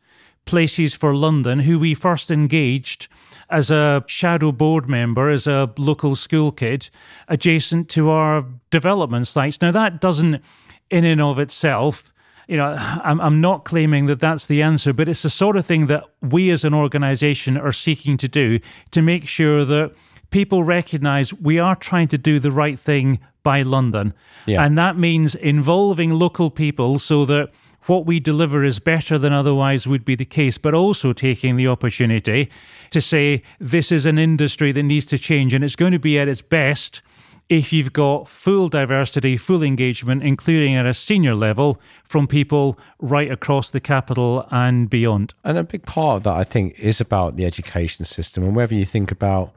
[0.45, 3.07] Places for London who we first engaged
[3.51, 6.89] as a shadow board member, as a local school kid,
[7.27, 9.61] adjacent to our development sites.
[9.61, 10.41] Now, that doesn't,
[10.89, 12.11] in and of itself,
[12.47, 15.65] you know, I'm, I'm not claiming that that's the answer, but it's the sort of
[15.65, 18.59] thing that we as an organization are seeking to do
[18.91, 19.93] to make sure that
[20.31, 24.13] people recognize we are trying to do the right thing by London.
[24.45, 24.63] Yeah.
[24.63, 27.51] And that means involving local people so that
[27.85, 31.67] what we deliver is better than otherwise would be the case, but also taking the
[31.67, 32.49] opportunity
[32.91, 36.19] to say this is an industry that needs to change and it's going to be
[36.19, 37.01] at its best
[37.49, 43.29] if you've got full diversity, full engagement, including at a senior level from people right
[43.29, 45.33] across the capital and beyond.
[45.43, 48.45] And a big part of that, I think, is about the education system.
[48.45, 49.51] And whether you think about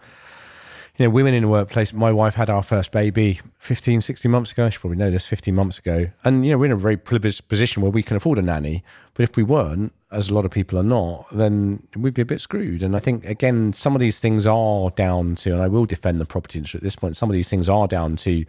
[0.97, 1.93] you know, women in the workplace.
[1.93, 4.71] My wife had our first baby 15, 16 months ago.
[4.71, 6.11] She probably know this 15 months ago.
[6.23, 8.85] And, you know, we're in a very privileged position where we can afford a nanny.
[9.15, 12.27] But if we weren't, as a lot of people are not, then we'd be a
[12.27, 12.83] bit screwed.
[12.83, 16.21] And I think, again, some of these things are down to, and I will defend
[16.21, 18.45] the property industry at this point, some of these things are down to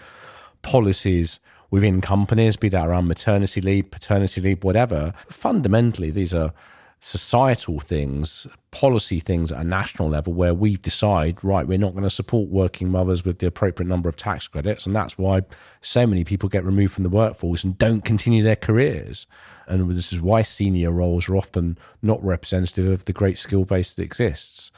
[0.61, 1.39] policies
[1.71, 5.13] within companies, be that around maternity leave, paternity leave, whatever.
[5.27, 6.53] Fundamentally, these are
[7.05, 12.03] societal things, policy things at a national level where we decide, right, we're not going
[12.03, 14.87] to support working mothers with the appropriate number of tax credits.
[14.87, 15.41] And that's why
[15.81, 19.27] so many people get removed from the workforce and don't continue their careers.
[19.67, 23.93] And this is why senior roles are often not representative of the great skill base
[23.93, 24.71] that exists.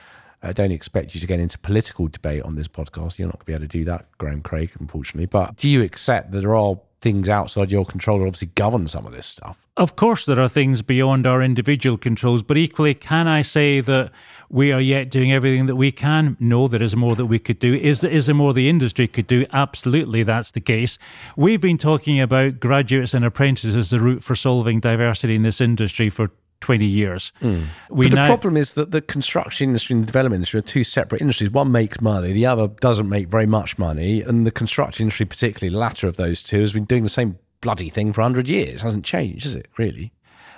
[0.44, 3.20] I don't expect you to get into political debate on this podcast.
[3.20, 5.28] You're not going to be able to do that, Graeme Craig, unfortunately.
[5.28, 9.06] But do you accept that there are things outside your control that obviously govern some
[9.06, 9.58] of this stuff?
[9.76, 14.12] Of course, there are things beyond our individual controls, but equally, can I say that
[14.50, 16.36] we are yet doing everything that we can?
[16.40, 17.76] No, there is more that we could do.
[17.76, 19.46] Is there, is there more the industry could do?
[19.54, 20.98] Absolutely, that's the case.
[21.36, 25.62] We've been talking about graduates and apprentices as the route for solving diversity in this
[25.62, 26.32] industry for
[26.62, 27.32] 20 years.
[27.42, 27.68] Mm.
[27.90, 30.84] but the now, problem is that the construction industry and the development industry are two
[30.84, 31.52] separate industries.
[31.52, 34.22] One makes money, the other doesn't make very much money.
[34.22, 37.38] And the construction industry, particularly the latter of those two, has been doing the same
[37.62, 38.82] bloody thing for 100 years.
[38.82, 40.14] It hasn't changed, has it, really?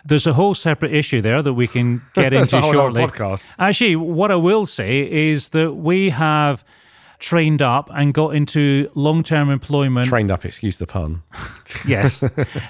[0.06, 3.02] There's a whole separate issue there that we can get into shortly.
[3.58, 6.64] Actually, what I will say is that we have
[7.20, 10.08] trained up and got into long term employment.
[10.08, 11.22] Trained up, excuse the pun.
[11.88, 12.24] yes.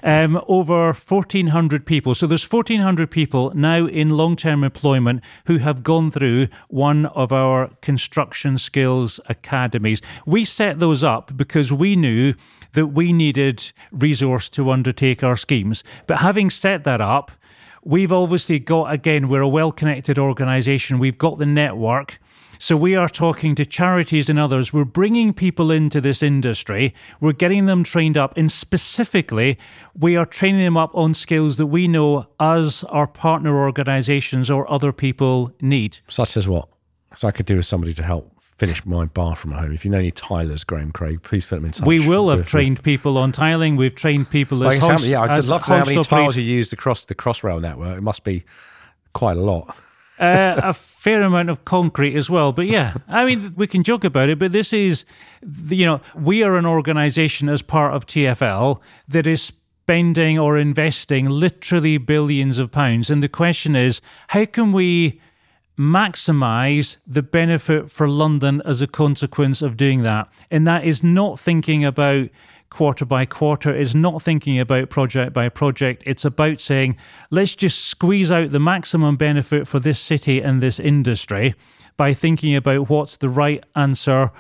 [0.03, 2.15] Um, over 1,400 people.
[2.15, 7.31] So there's 1,400 people now in long term employment who have gone through one of
[7.31, 10.01] our construction skills academies.
[10.25, 12.33] We set those up because we knew
[12.73, 15.83] that we needed resource to undertake our schemes.
[16.07, 17.31] But having set that up,
[17.83, 22.19] we've obviously got, again, we're a well connected organization, we've got the network.
[22.61, 24.73] So we are talking to charities and others.
[24.73, 26.93] We're bringing people into this industry.
[27.21, 28.35] We're getting them trained up.
[28.35, 29.57] And specifically,
[29.97, 34.69] we are training them up on skills that we know us, our partner organizations, or
[34.69, 35.99] other people need.
[36.09, 36.67] Such as what?
[37.15, 39.71] So I could do with somebody to help finish my bathroom at home.
[39.71, 41.87] If you know any tilers, Graeme Craig, please put them in touch.
[41.87, 43.77] We will have trained people on tiling.
[43.77, 46.73] We've trained people as host, Yeah, I'd love to know how many tiles you used
[46.73, 47.97] across the Crossrail network.
[47.97, 48.43] It must be
[49.13, 49.77] quite a lot
[50.19, 52.51] uh, a fair amount of concrete as well.
[52.51, 55.05] But yeah, I mean, we can joke about it, but this is,
[55.69, 61.27] you know, we are an organization as part of TFL that is spending or investing
[61.27, 63.09] literally billions of pounds.
[63.09, 65.19] And the question is, how can we
[65.79, 70.27] maximize the benefit for London as a consequence of doing that?
[70.51, 72.29] And that is not thinking about
[72.69, 76.03] quarter by quarter is not thinking about project by project.
[76.05, 76.97] It's about saying,
[77.31, 81.55] let's just squeeze out the maximum benefit for this city and this industry
[81.97, 84.31] by thinking about what's the right answer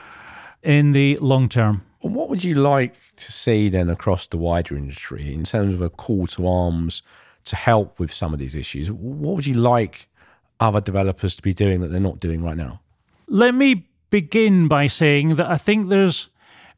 [0.63, 1.83] in the long term.
[2.01, 5.89] What would you like to see then across the wider industry in terms of a
[5.89, 7.01] call to arms
[7.45, 8.89] to help with some of these issues?
[8.91, 10.07] What would you like
[10.59, 12.79] other developers to be doing that they're not doing right now?
[13.27, 16.29] Let me begin by saying that I think there's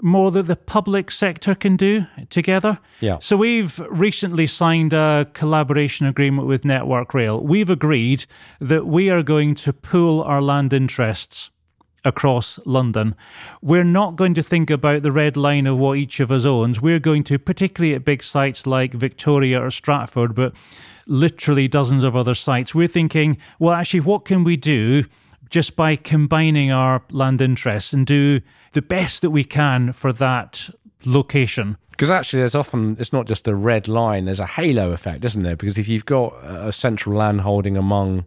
[0.02, 2.80] more that the public sector can do together.
[3.00, 3.20] Yeah.
[3.20, 7.40] So we've recently signed a collaboration agreement with Network Rail.
[7.40, 8.26] We've agreed
[8.60, 11.52] that we are going to pool our land interests
[12.04, 13.16] across London.
[13.62, 16.82] We're not going to think about the red line of what each of us owns.
[16.82, 20.56] We're going to, particularly at big sites like Victoria or Stratford, but
[21.06, 25.04] literally dozens of other sites, we're thinking, well, actually, what can we do
[25.52, 30.70] just by combining our land interests and do the best that we can for that
[31.06, 31.78] location.
[31.92, 35.44] Because actually, there's often, it's not just a red line, there's a halo effect, isn't
[35.44, 35.56] there?
[35.56, 38.26] Because if you've got a central land holding among,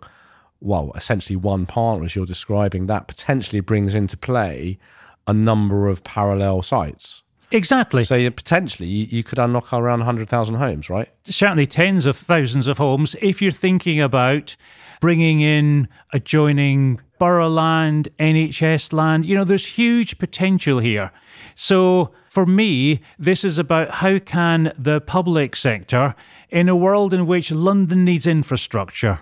[0.60, 4.78] well, essentially one partner, as you're describing, that potentially brings into play
[5.26, 7.22] a number of parallel sites.
[7.50, 8.04] Exactly.
[8.04, 11.08] So you, potentially you, you could unlock around 100,000 homes, right?
[11.24, 14.56] Certainly tens of thousands of homes if you're thinking about
[15.00, 19.27] bringing in adjoining borough land, NHS land.
[19.27, 21.11] You know, there's huge potential here.
[21.55, 26.14] So for me, this is about how can the public sector,
[26.50, 29.20] in a world in which London needs infrastructure,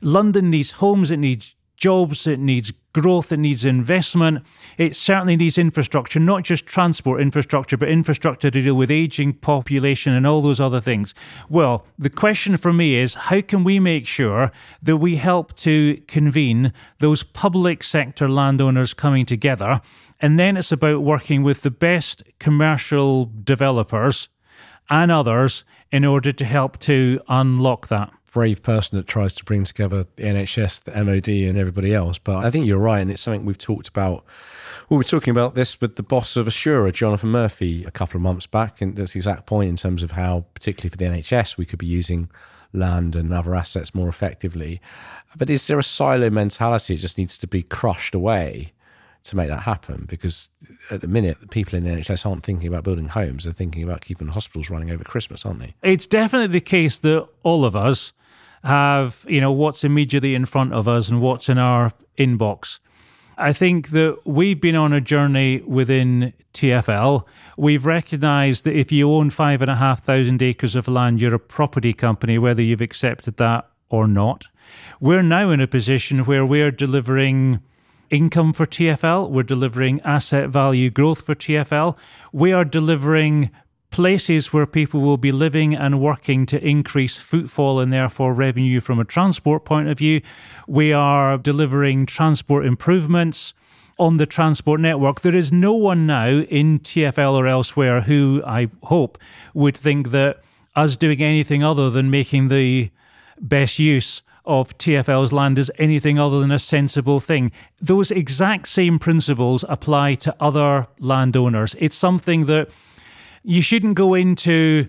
[0.00, 4.44] London needs homes, it needs jobs, it needs growth, it needs investment.
[4.78, 10.12] It certainly needs infrastructure, not just transport infrastructure, but infrastructure to deal with aging population
[10.12, 11.12] and all those other things.
[11.48, 16.00] Well, the question for me is how can we make sure that we help to
[16.06, 19.80] convene those public sector landowners coming together?
[20.20, 24.28] And then it's about working with the best commercial developers
[24.88, 29.64] and others in order to help to unlock that brave person that tries to bring
[29.64, 32.18] together the NHS, the MOD, and everybody else.
[32.18, 34.24] But I think you're right, and it's something we've talked about.
[34.88, 38.22] We were talking about this with the boss of Assura, Jonathan Murphy, a couple of
[38.22, 41.56] months back, and that's the exact point in terms of how, particularly for the NHS,
[41.56, 42.30] we could be using
[42.72, 44.80] land and other assets more effectively.
[45.36, 46.94] But is there a silo mentality?
[46.94, 48.72] It just needs to be crushed away
[49.24, 50.50] to make that happen because
[50.90, 53.82] at the minute the people in the NHS aren't thinking about building homes they're thinking
[53.84, 57.76] about keeping hospitals running over Christmas aren't they it's definitely the case that all of
[57.76, 58.12] us
[58.64, 62.78] have, you know, what's immediately in front of us and what's in our inbox.
[63.38, 67.24] I think that we've been on a journey within TFL.
[67.56, 71.34] We've recognized that if you own five and a half thousand acres of land, you're
[71.34, 74.46] a property company, whether you've accepted that or not.
[75.00, 77.60] We're now in a position where we're delivering
[78.10, 81.96] income for TFL, we're delivering asset value growth for TFL,
[82.30, 83.50] we are delivering
[83.92, 88.98] places where people will be living and working to increase footfall and therefore revenue from
[88.98, 90.20] a transport point of view.
[90.66, 93.54] We are delivering transport improvements
[93.98, 95.20] on the transport network.
[95.20, 99.18] There is no one now in TFL or elsewhere who I hope
[99.54, 100.40] would think that
[100.74, 102.90] us doing anything other than making the
[103.38, 107.52] best use of TFL's land is anything other than a sensible thing.
[107.80, 111.76] Those exact same principles apply to other landowners.
[111.78, 112.70] It's something that
[113.42, 114.88] you shouldn't go into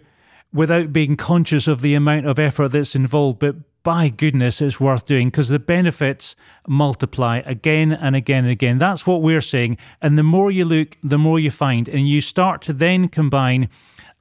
[0.53, 5.05] without being conscious of the amount of effort that's involved, but by goodness, it's worth
[5.05, 6.35] doing because the benefits
[6.67, 8.77] multiply again and again and again.
[8.77, 9.77] That's what we're saying.
[10.01, 11.89] And the more you look, the more you find.
[11.89, 13.69] And you start to then combine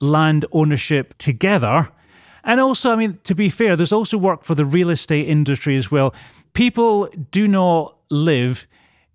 [0.00, 1.90] land ownership together.
[2.42, 5.76] And also, I mean, to be fair, there's also work for the real estate industry
[5.76, 6.12] as well.
[6.54, 8.66] People do not live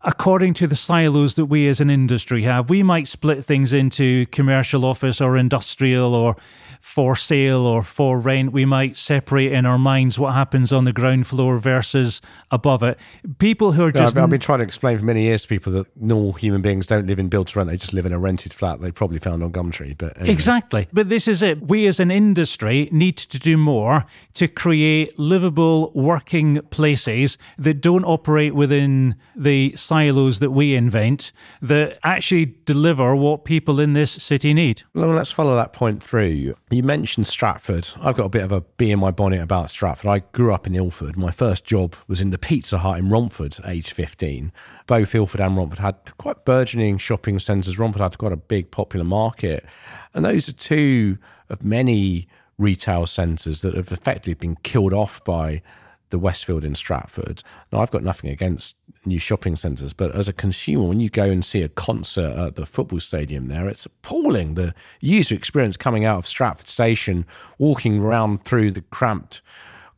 [0.08, 2.70] according to the silos that we as an industry have.
[2.70, 6.38] We might split things into commercial office or industrial or
[6.80, 8.54] for sale or for rent.
[8.54, 12.98] We might separate in our minds what happens on the ground floor versus above it.
[13.38, 14.16] People who are just.
[14.16, 16.88] I've, I've been trying to explain for many years to people that normal human beings
[16.88, 19.20] don't live in built to rent, they just live in a rented flat they probably
[19.20, 19.98] found on Gumtree.
[19.98, 20.34] But anyway.
[20.34, 20.88] Exactly.
[20.94, 21.68] But this is it.
[21.68, 28.06] We as an industry need to do more to create livable working places that don't
[28.06, 31.32] operate within the silos that we invent,
[31.62, 34.84] that actually deliver what people in this city need.
[34.94, 36.56] Well, let's follow that point through.
[36.70, 37.90] You mentioned Stratford.
[38.02, 40.10] I've got a bit of a bee in my bonnet about Stratford.
[40.10, 41.18] I grew up in Ilford.
[41.18, 44.52] My first job was in the Pizza Hut in Romford, age 15.
[44.86, 47.80] Both Ilford and Romford had quite burgeoning shopping centres.
[47.80, 49.66] Romford had quite a big popular market.
[50.14, 51.18] And those are two
[51.50, 55.62] of many retail centres that have effectively been killed off by
[56.10, 57.44] the Westfield in Stratford.
[57.72, 61.26] Now, I've got nothing against new shopping centres, but as a consumer, when you go
[61.26, 64.56] and see a concert at the football stadium there, it's appalling.
[64.56, 67.26] The user experience coming out of Stratford Station,
[67.58, 69.42] walking around through the cramped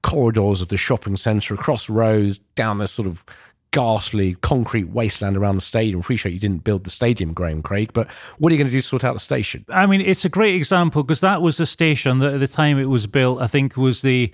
[0.01, 3.25] corridors of the shopping centre, across rows, down this sort of
[3.71, 5.99] ghastly concrete wasteland around the stadium.
[5.99, 8.81] Appreciate you didn't build the stadium, Graeme Craig, but what are you going to do
[8.81, 9.65] to sort out the station?
[9.69, 12.79] I mean, it's a great example because that was the station that at the time
[12.79, 14.31] it was built, I think was the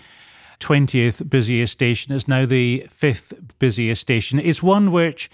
[0.59, 2.13] 20th busiest station.
[2.13, 4.39] It's now the fifth busiest station.
[4.39, 5.29] It's one which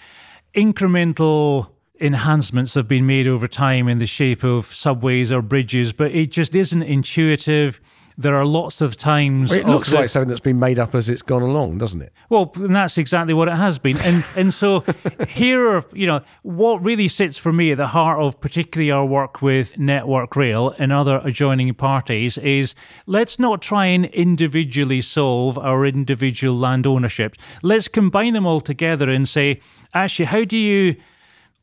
[0.55, 6.11] incremental enhancements have been made over time in the shape of subways or bridges, but
[6.11, 7.79] it just isn't intuitive
[8.21, 9.49] there are lots of times.
[9.49, 12.01] Well, it looks the, like something that's been made up as it's gone along, doesn't
[12.01, 12.13] it?
[12.29, 13.97] Well, and that's exactly what it has been.
[13.99, 14.83] And and so
[15.27, 19.05] here are you know what really sits for me at the heart of particularly our
[19.05, 25.57] work with Network Rail and other adjoining parties is let's not try and individually solve
[25.57, 27.37] our individual land ownerships.
[27.61, 29.59] Let's combine them all together and say,
[29.93, 30.95] actually, how do you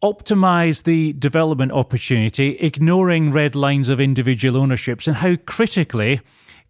[0.03, 6.21] optimize the development opportunity, ignoring red lines of individual ownerships, and how critically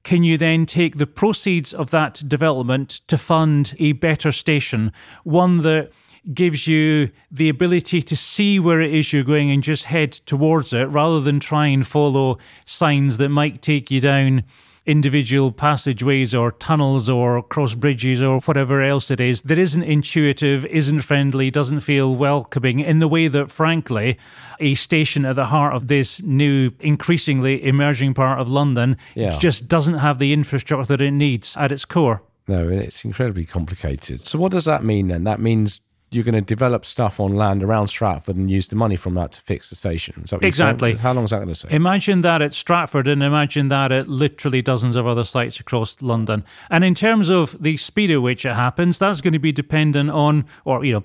[0.02, 4.92] can you then take the proceeds of that development to fund a better station,
[5.24, 5.90] one that
[6.34, 10.72] gives you the ability to see where it is you're going and just head towards
[10.72, 14.44] it rather than try and follow signs that might take you down
[14.88, 20.64] individual passageways or tunnels or cross bridges or whatever else it is that isn't intuitive,
[20.66, 24.18] isn't friendly, doesn't feel welcoming in the way that, frankly,
[24.58, 29.38] a station at the heart of this new, increasingly emerging part of London yeah.
[29.38, 32.22] just doesn't have the infrastructure that it needs at its core.
[32.48, 34.26] No, and it's incredibly complicated.
[34.26, 35.24] So, what does that mean then?
[35.24, 38.96] That means you're going to develop stuff on land around Stratford and use the money
[38.96, 40.24] from that to fix the station.
[40.40, 40.96] exactly.
[40.96, 41.72] How long is that going to take?
[41.72, 46.44] Imagine that at Stratford and imagine that at literally dozens of other sites across London.
[46.70, 50.10] And in terms of the speed at which it happens, that's going to be dependent
[50.10, 51.04] on, or, you know,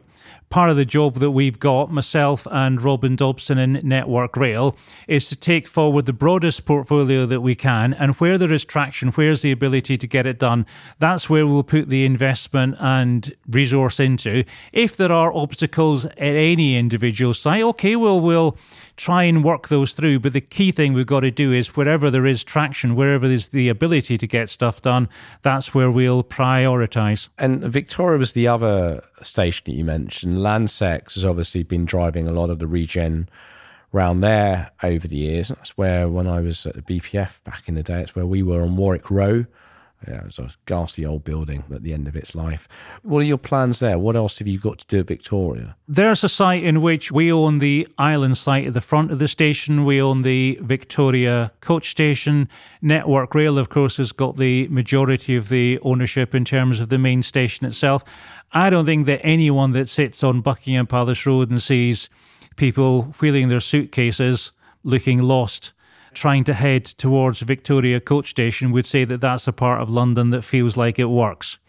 [0.49, 4.75] part of the job that we've got, myself and Robin Dobson in Network Rail,
[5.07, 7.93] is to take forward the broadest portfolio that we can.
[7.93, 10.65] And where there is traction, where's the ability to get it done,
[10.99, 14.43] that's where we'll put the investment and resource into.
[14.71, 18.57] If there are obstacles at any individual site, okay, well, we'll
[18.97, 20.19] try and work those through.
[20.19, 23.49] But the key thing we've got to do is wherever there is traction, wherever there's
[23.49, 25.09] the ability to get stuff done,
[25.41, 27.29] that's where we'll prioritize.
[27.37, 30.37] And Victoria was the other station that you mentioned.
[30.37, 33.29] Landsec has obviously been driving a lot of the regen
[33.93, 35.49] around there over the years.
[35.49, 38.43] That's where, when I was at the BPF back in the day, it's where we
[38.43, 39.45] were on Warwick Row
[40.07, 42.67] yeah, it was a ghastly old building at the end of its life.
[43.03, 43.97] What are your plans there?
[43.97, 45.75] What else have you got to do at Victoria?
[45.87, 49.27] There's a site in which we own the island site at the front of the
[49.27, 49.85] station.
[49.85, 52.49] We own the Victoria coach station.
[52.81, 56.97] Network Rail, of course, has got the majority of the ownership in terms of the
[56.97, 58.03] main station itself.
[58.51, 62.09] I don't think that anyone that sits on Buckingham Palace Road and sees
[62.55, 64.51] people wheeling their suitcases
[64.83, 65.73] looking lost
[66.13, 70.29] trying to head towards Victoria Coach Station would say that that's a part of London
[70.31, 71.59] that feels like it works.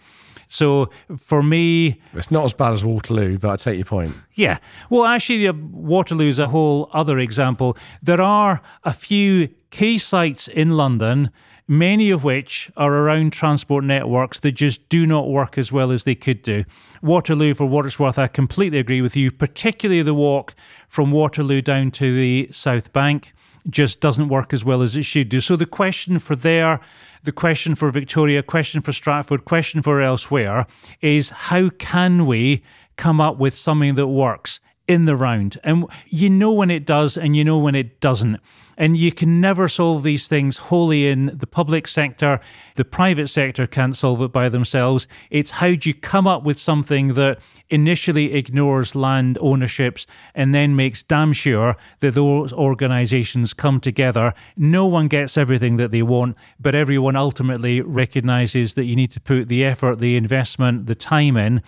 [0.48, 4.14] So for me, it's not as bad as Waterloo, but I take your point.
[4.34, 4.58] Yeah.
[4.88, 7.76] Well, actually, uh, Waterloo is a whole other example.
[8.02, 11.30] There are a few key sites in London,
[11.66, 16.04] many of which are around transport networks that just do not work as well as
[16.04, 16.64] they could do.
[17.02, 20.54] Waterloo, for what it's worth, I completely agree with you, particularly the walk
[20.88, 23.33] from Waterloo down to the South Bank
[23.70, 25.40] just doesn't work as well as it should do.
[25.40, 26.80] So the question for there,
[27.22, 30.66] the question for Victoria, question for Stratford, question for elsewhere
[31.00, 32.62] is how can we
[32.96, 34.60] come up with something that works?
[34.86, 35.58] In the round.
[35.64, 38.40] And you know when it does and you know when it doesn't.
[38.76, 42.40] And you can never solve these things wholly in the public sector.
[42.74, 45.06] The private sector can't solve it by themselves.
[45.30, 47.38] It's how do you come up with something that
[47.70, 54.34] initially ignores land ownerships and then makes damn sure that those organizations come together.
[54.56, 59.20] No one gets everything that they want, but everyone ultimately recognizes that you need to
[59.20, 61.62] put the effort, the investment, the time in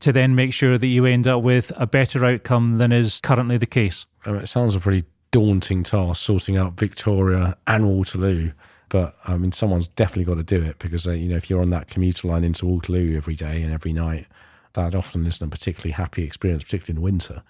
[0.00, 3.56] to then make sure that you end up with a better outcome than is currently
[3.56, 4.06] the case.
[4.24, 8.52] I mean, it sounds a pretty daunting task sorting out Victoria and Waterloo.
[8.88, 11.60] But I mean, someone's definitely got to do it because uh, you know if you're
[11.60, 14.26] on that commuter line into Waterloo every day and every night,
[14.72, 17.42] that often isn't a particularly happy experience, particularly in winter.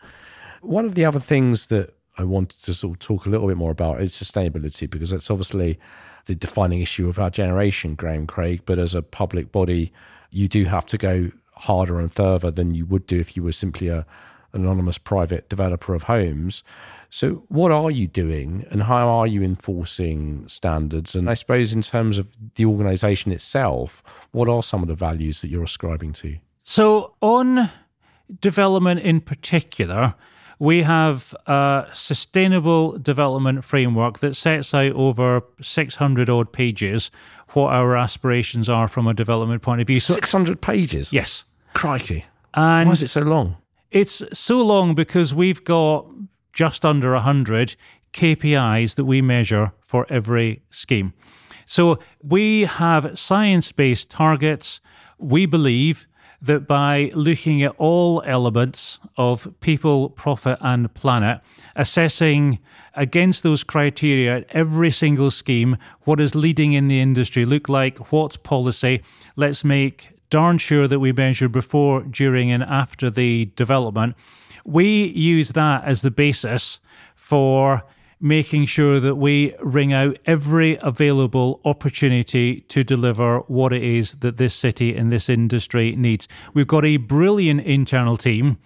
[0.60, 3.56] One of the other things that I wanted to sort of talk a little bit
[3.56, 5.78] more about is sustainability because it's obviously
[6.26, 8.62] the defining issue of our generation, Graeme Craig.
[8.66, 9.92] But as a public body,
[10.30, 13.52] you do have to go harder and further than you would do if you were
[13.52, 14.06] simply a
[14.52, 16.62] anonymous private developer of homes.
[17.10, 21.14] So, what are you doing, and how are you enforcing standards?
[21.14, 24.02] And I suppose, in terms of the organisation itself,
[24.32, 26.36] what are some of the values that you're ascribing to?
[26.62, 27.70] So, on
[28.40, 30.14] development in particular,
[30.58, 37.10] we have a sustainable development framework that sets out over 600 odd pages
[37.54, 40.00] what our aspirations are from a development point of view.
[40.00, 41.10] So, 600 pages?
[41.10, 41.44] Yes.
[41.78, 42.24] Crikey.
[42.54, 43.56] And Why is it so long?
[43.92, 46.06] It's so long because we've got
[46.52, 47.76] just under 100
[48.12, 51.12] KPIs that we measure for every scheme.
[51.66, 54.80] So we have science based targets.
[55.18, 56.08] We believe
[56.42, 61.40] that by looking at all elements of people, profit, and planet,
[61.76, 62.58] assessing
[62.94, 68.36] against those criteria every single scheme, what is leading in the industry look like, what's
[68.36, 69.00] policy,
[69.36, 74.16] let's make darn sure that we measure before, during, and after the development.
[74.64, 76.80] We use that as the basis
[77.16, 77.84] for
[78.20, 84.36] making sure that we wring out every available opportunity to deliver what it is that
[84.36, 86.26] this city and this industry needs.
[86.52, 88.58] We've got a brilliant internal team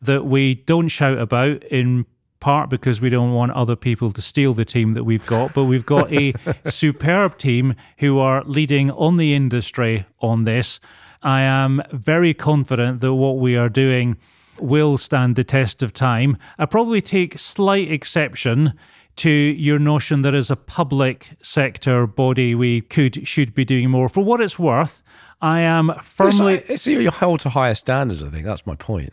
[0.00, 2.06] that we don't shout about in
[2.42, 5.64] part because we don't want other people to steal the team that we've got, but
[5.64, 6.34] we've got a
[6.68, 10.80] superb team who are leading on the industry on this.
[11.22, 14.16] I am very confident that what we are doing
[14.58, 16.36] will stand the test of time.
[16.58, 18.74] I probably take slight exception
[19.16, 24.08] to your notion that as a public sector body we could should be doing more.
[24.08, 25.02] For what it's worth,
[25.40, 26.54] I am firmly.
[26.54, 28.22] It's, it's you held to higher standards.
[28.22, 29.12] I think that's my point.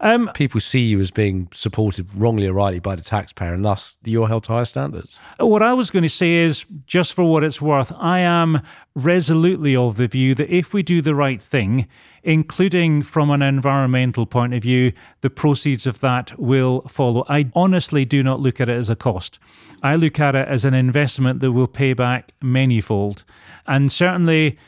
[0.00, 3.98] Um, People see you as being supported wrongly or rightly by the taxpayer, and thus
[4.04, 5.16] you're held to higher standards.
[5.38, 8.62] What I was going to say is, just for what it's worth, I am
[8.94, 11.88] resolutely of the view that if we do the right thing,
[12.22, 17.24] including from an environmental point of view, the proceeds of that will follow.
[17.28, 19.38] I honestly do not look at it as a cost.
[19.82, 23.24] I look at it as an investment that will pay back manyfold.
[23.66, 24.58] And certainly,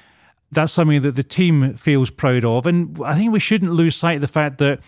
[0.52, 2.66] that's something that the team feels proud of.
[2.66, 4.80] And I think we shouldn't lose sight of the fact that,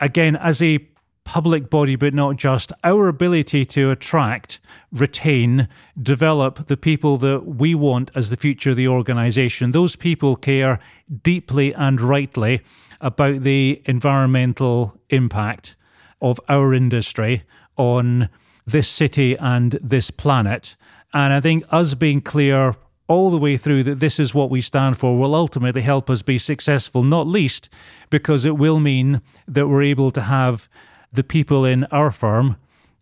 [0.00, 0.86] again, as a
[1.24, 4.58] public body, but not just, our ability to attract,
[4.90, 5.68] retain,
[6.02, 10.80] develop the people that we want as the future of the organization, those people care
[11.22, 12.62] deeply and rightly
[13.00, 15.76] about the environmental impact
[16.20, 17.44] of our industry
[17.76, 18.28] on
[18.66, 20.76] this city and this planet.
[21.14, 22.74] And I think us being clear
[23.10, 26.22] all the way through that this is what we stand for will ultimately help us
[26.22, 27.68] be successful, not least
[28.08, 30.68] because it will mean that we're able to have
[31.12, 32.56] the people in our firm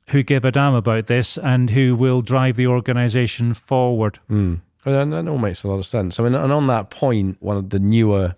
[0.08, 4.18] who give a damn about this and who will drive the organization forward.
[4.30, 4.62] Mm.
[4.86, 6.18] And that all makes a lot of sense.
[6.18, 8.34] I mean, and on that point, one of the newer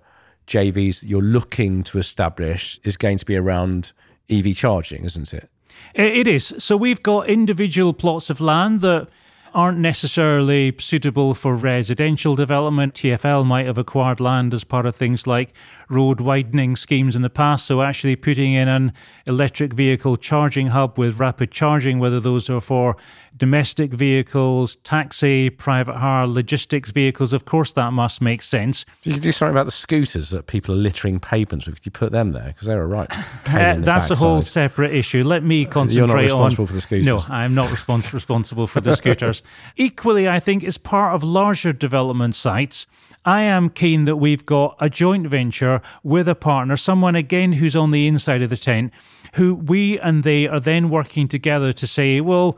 [0.48, 3.92] JVs that you're looking to establish is going to be around
[4.28, 5.48] EV charging, isn't it?
[5.94, 6.52] It is.
[6.58, 9.06] So we've got individual plots of land that
[9.54, 12.94] aren't necessarily suitable for residential development.
[12.94, 15.52] TFL might have acquired land as part of things like
[15.90, 17.66] road widening schemes in the past.
[17.66, 18.92] So actually putting in an
[19.26, 22.96] electric vehicle charging hub with rapid charging, whether those are for
[23.36, 28.84] domestic vehicles, taxi, private hire, logistics vehicles, of course that must make sense.
[29.02, 31.76] You could do something about the scooters that people are littering pavements with.
[31.76, 32.48] Could you put them there?
[32.48, 33.10] Because they're a right.
[33.50, 35.24] Uh, that's a whole separate issue.
[35.24, 36.08] Let me concentrate on.
[36.08, 36.66] You're not responsible on.
[36.68, 37.06] for the scooters.
[37.06, 39.42] No, I'm not respons- responsible for the scooters.
[39.76, 42.86] Equally, I think as part of larger development sites,
[43.24, 47.76] I am keen that we've got a joint venture with a partner, someone again who's
[47.76, 48.92] on the inside of the tent,
[49.34, 52.56] who we and they are then working together to say, well,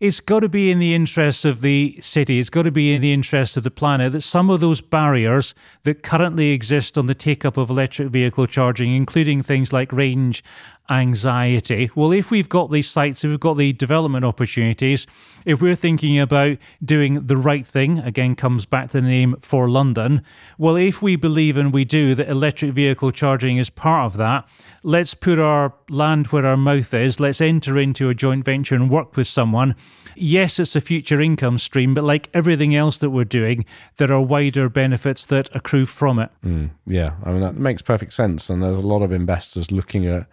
[0.00, 3.00] it's got to be in the interest of the city, it's got to be in
[3.00, 5.54] the interest of the planet that some of those barriers
[5.84, 10.42] that currently exist on the take up of electric vehicle charging, including things like range
[10.90, 11.90] anxiety.
[11.94, 15.06] Well, if we've got these sites, if we've got the development opportunities,
[15.44, 19.68] if we're thinking about doing the right thing, again, comes back to the name for
[19.68, 20.22] London.
[20.58, 24.48] Well, if we believe and we do that electric vehicle charging is part of that,
[24.82, 27.20] let's put our land where our mouth is.
[27.20, 29.74] Let's enter into a joint venture and work with someone.
[30.14, 33.64] Yes, it's a future income stream, but like everything else that we're doing,
[33.96, 36.30] there are wider benefits that accrue from it.
[36.44, 38.50] Mm, yeah, I mean, that makes perfect sense.
[38.50, 40.26] And there's a lot of investors looking at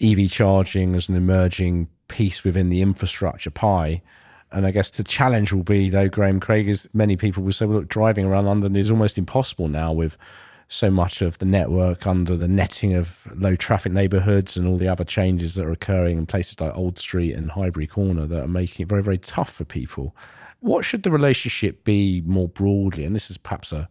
[0.00, 4.02] EV charging as an emerging piece within the infrastructure pie.
[4.50, 7.66] And I guess the challenge will be, though, Graeme Craig, is many people will say,
[7.66, 10.16] well, look, driving around London is almost impossible now with
[10.68, 14.88] so much of the network under the netting of low traffic neighborhoods and all the
[14.88, 18.48] other changes that are occurring in places like Old Street and Highbury Corner that are
[18.48, 20.14] making it very, very tough for people.
[20.60, 23.04] What should the relationship be more broadly?
[23.04, 23.88] And this is perhaps a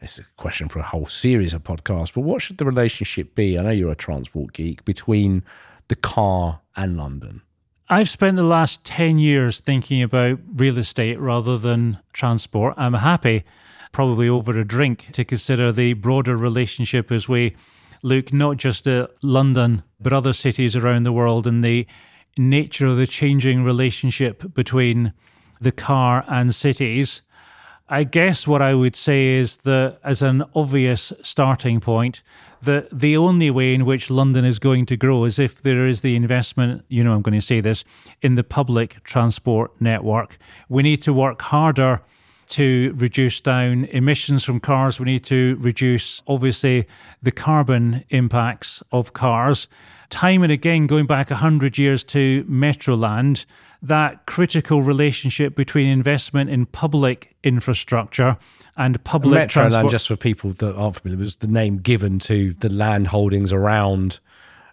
[0.00, 3.58] it's a question for a whole series of podcasts, but what should the relationship be?
[3.58, 5.44] I know you're a transport geek between
[5.88, 7.42] the car and London.
[7.88, 12.74] I've spent the last 10 years thinking about real estate rather than transport.
[12.76, 13.44] I'm happy,
[13.90, 17.56] probably over a drink, to consider the broader relationship as we
[18.02, 21.86] look not just at London, but other cities around the world and the
[22.38, 25.12] nature of the changing relationship between
[25.60, 27.22] the car and cities.
[27.92, 32.22] I guess what I would say is that, as an obvious starting point,
[32.62, 36.00] that the only way in which London is going to grow is if there is
[36.00, 37.84] the investment, you know, I'm going to say this,
[38.22, 40.38] in the public transport network.
[40.68, 42.00] We need to work harder
[42.50, 44.98] to reduce down emissions from cars.
[44.98, 46.86] We need to reduce, obviously,
[47.22, 49.68] the carbon impacts of cars.
[50.10, 53.44] Time and again, going back 100 years to Metroland,
[53.82, 58.36] that critical relationship between investment in public infrastructure
[58.76, 59.90] and public Metroland, transport.
[59.90, 64.20] just for people that aren't familiar, was the name given to the land holdings around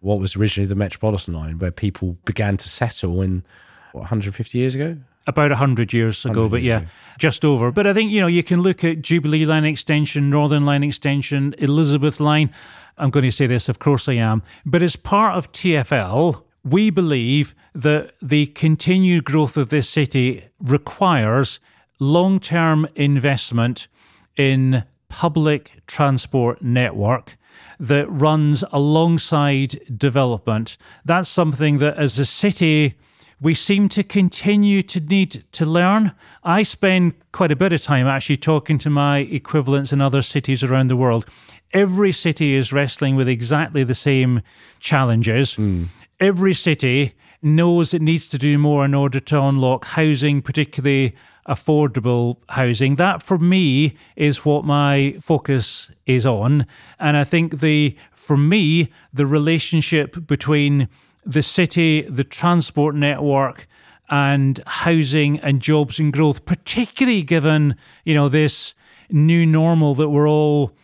[0.01, 3.43] what was originally the Metropolitan line, where people began to settle in
[3.91, 4.97] what, 150 years ago.
[5.27, 6.87] About 100 years ago, 100 but years yeah, ago.
[7.19, 7.71] just over.
[7.71, 11.53] But I think, you know, you can look at Jubilee Line Extension, Northern Line Extension,
[11.57, 12.49] Elizabeth Line.
[12.97, 14.41] I'm going to say this, of course I am.
[14.65, 21.59] But as part of TFL, we believe that the continued growth of this city requires
[21.99, 23.87] long term investment
[24.35, 27.37] in public transport network
[27.79, 30.77] that runs alongside development.
[31.05, 32.95] That's something that as a city
[33.39, 36.13] we seem to continue to need to learn.
[36.43, 40.63] I spend quite a bit of time actually talking to my equivalents in other cities
[40.63, 41.25] around the world.
[41.73, 44.41] Every city is wrestling with exactly the same
[44.79, 45.55] challenges.
[45.55, 45.87] Mm.
[46.19, 51.15] Every city knows it needs to do more in order to unlock housing, particularly
[51.47, 52.95] affordable housing.
[52.95, 56.65] That for me is what my focus is on.
[56.99, 60.89] And I think the for me, the relationship between
[61.27, 63.67] the city, the transport network,
[64.09, 67.75] and housing and jobs and growth, particularly given,
[68.05, 68.73] you know, this
[69.09, 70.75] new normal that we're all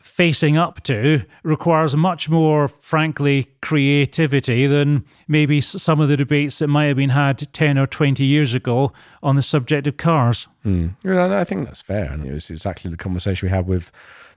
[0.00, 6.68] facing up to requires much more, frankly, creativity than maybe some of the debates that
[6.68, 10.48] might have been had 10 or 20 years ago on the subject of cars.
[10.64, 10.96] Mm.
[11.04, 12.10] Yeah, I think that's fair.
[12.10, 13.92] And it was exactly the conversation we had with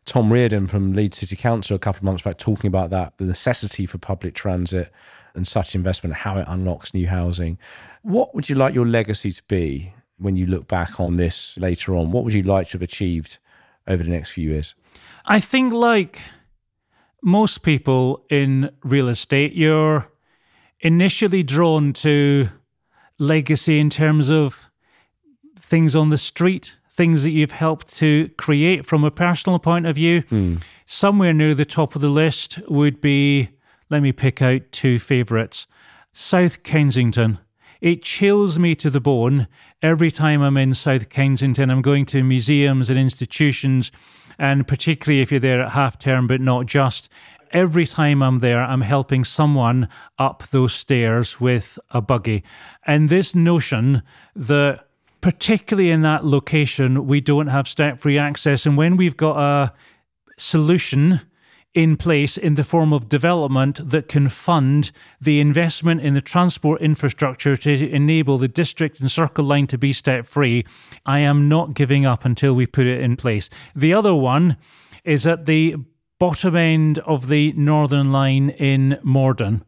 [0.05, 3.25] Tom Riordan from Leeds City Council a couple of months back, talking about that the
[3.25, 4.91] necessity for public transit
[5.36, 7.57] and such investment, how it unlocks new housing.
[8.01, 11.95] What would you like your legacy to be when you look back on this later
[11.95, 12.11] on?
[12.11, 13.38] What would you like to have achieved
[13.88, 14.75] over the next few years?
[15.25, 16.21] I think, like
[17.21, 20.09] most people in real estate, you're
[20.80, 22.49] initially drawn to
[23.17, 24.65] legacy in terms of
[25.59, 29.95] things on the street, things that you've helped to create from a personal point of
[29.95, 30.23] view.
[30.23, 30.61] Mm.
[30.86, 33.49] Somewhere near the top of the list would be
[33.89, 35.67] let me pick out two favourites
[36.13, 37.39] South Kensington.
[37.81, 39.47] It chills me to the bone
[39.81, 41.69] every time I'm in South Kensington.
[41.69, 43.91] I'm going to museums and institutions
[44.39, 47.09] and particularly if you're there at half term, but not just.
[47.51, 52.43] Every time I'm there, I'm helping someone up those stairs with a buggy.
[52.85, 54.03] And this notion
[54.35, 54.87] that,
[55.19, 58.65] particularly in that location, we don't have step free access.
[58.65, 59.73] And when we've got a
[60.37, 61.21] solution
[61.80, 66.82] in place in the form of development that can fund the investment in the transport
[66.82, 70.65] infrastructure to enable the district and circle line to be step free.
[71.05, 73.49] I am not giving up until we put it in place.
[73.73, 74.57] The other one
[75.05, 75.77] is at the
[76.19, 79.63] bottom end of the Northern Line in Morden.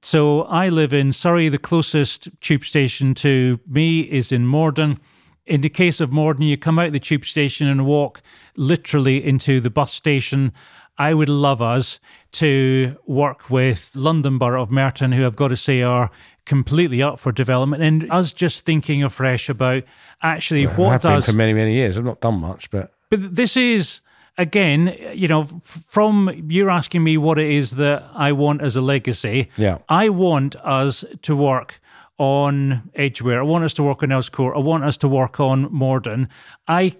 [0.00, 1.50] So I live in Surrey.
[1.50, 4.98] The closest tube station to me is in Morden.
[5.44, 8.22] In the case of Morden, you come out the tube station and walk
[8.56, 10.54] literally into the bus station
[11.00, 11.98] I would love us
[12.32, 16.10] to work with London Borough of Merton, who I've got to say are
[16.44, 19.84] completely up for development, and us just thinking afresh about
[20.22, 21.96] actually well, what have does for many many years.
[21.96, 24.02] I've not done much, but but this is
[24.36, 28.82] again, you know, from you're asking me what it is that I want as a
[28.82, 29.48] legacy.
[29.56, 31.80] Yeah, I want us to work
[32.18, 33.40] on Edgware.
[33.40, 34.54] I want us to work on Earls Court.
[34.54, 36.28] I want us to work on Morden.
[36.68, 36.94] I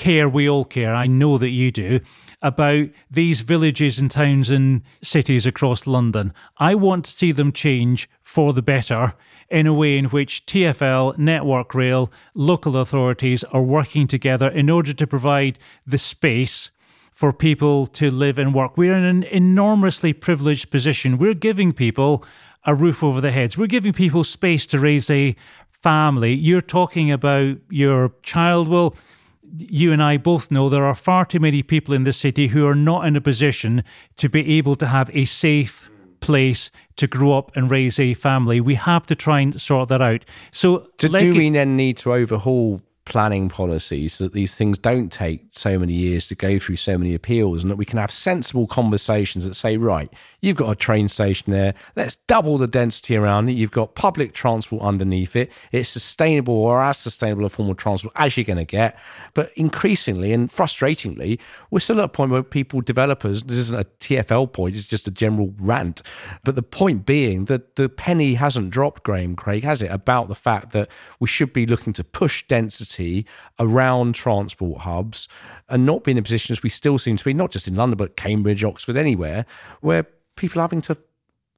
[0.00, 2.00] care, we all care, I know that you do,
[2.42, 6.32] about these villages and towns and cities across London.
[6.58, 9.14] I want to see them change for the better
[9.50, 14.92] in a way in which TFL, Network Rail, local authorities are working together in order
[14.92, 16.70] to provide the space
[17.12, 18.78] for people to live and work.
[18.78, 21.18] We're in an enormously privileged position.
[21.18, 22.24] We're giving people
[22.64, 23.58] a roof over their heads.
[23.58, 25.34] We're giving people space to raise a
[25.70, 26.32] family.
[26.34, 28.68] You're talking about your child.
[28.68, 28.94] Well,
[29.56, 32.66] you and I both know there are far too many people in this city who
[32.66, 33.84] are not in a position
[34.16, 35.90] to be able to have a safe
[36.20, 38.60] place to grow up and raise a family.
[38.60, 40.24] We have to try and sort that out.
[40.52, 45.10] So, do, do we then need to overhaul planning policies so that these things don't
[45.10, 48.10] take so many years to go through so many appeals and that we can have
[48.10, 53.16] sensible conversations that say, right, you've got a train station there, let's double the density
[53.16, 57.70] around it, you've got public transport underneath it, it's sustainable or as sustainable a form
[57.70, 58.98] of transport as you're going to get.
[59.34, 61.38] But increasingly and frustratingly,
[61.70, 65.08] we're still at a point where people, developers, this isn't a TFL point, it's just
[65.08, 66.02] a general rant.
[66.44, 70.34] But the point being that the penny hasn't dropped, Graeme Craig, has it, about the
[70.34, 70.88] fact that
[71.18, 73.26] we should be looking to push density
[73.58, 75.28] around transport hubs
[75.68, 77.76] and not be in a position as we still seem to be, not just in
[77.76, 79.46] London, but Cambridge, Oxford, anywhere,
[79.80, 80.06] where
[80.40, 80.96] people having to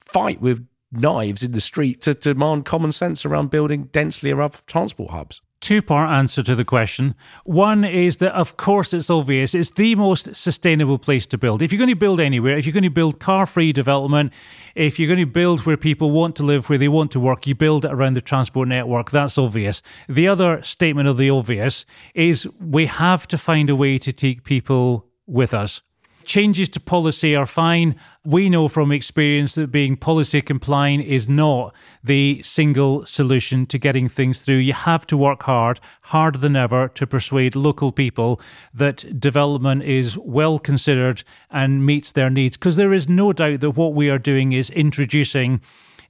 [0.05, 5.11] fight with knives in the street to, demand common sense around building densely around transport
[5.11, 7.15] hubs two part answer to the question.
[7.45, 11.63] One is that, of course, it's obvious it's the most sustainable place to build.
[11.63, 14.33] If you're going to build anywhere, if you're going to build car free development,
[14.75, 17.47] if you're going to build where people want to live, where they want to work,
[17.47, 19.11] you build it around the transport network.
[19.11, 19.81] That's obvious.
[20.09, 24.45] The other statement of the obvious is we have to find a way to take
[24.45, 25.81] people with us.
[26.25, 27.97] Changes to policy are fine.
[28.25, 34.09] We know from experience that being policy compliant is not the single solution to getting
[34.09, 34.57] things through.
[34.57, 38.41] You have to work hard, harder than ever, to persuade local people
[38.73, 42.57] that development is well considered and meets their needs.
[42.57, 45.61] Because there is no doubt that what we are doing is introducing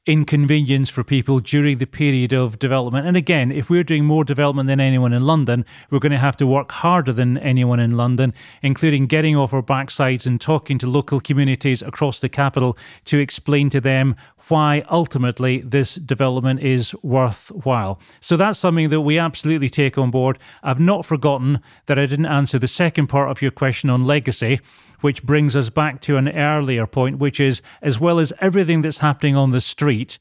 [0.05, 3.07] inconvenience for people during the period of development.
[3.07, 6.37] And again, if we're doing more development than anyone in London, we're going to have
[6.39, 10.89] to work harder than anyone in London, including getting off our backsides and talking to
[10.89, 14.17] local communities across the capital to explain to them
[14.49, 18.01] why ultimately this development is worthwhile.
[18.21, 20.39] So that's something that we absolutely take on board.
[20.63, 24.61] I've not forgotten that I didn't answer the second part of your question on legacy,
[25.01, 28.99] which brings us back to an earlier point, which is as well as everything that's
[28.99, 30.19] happening on the street,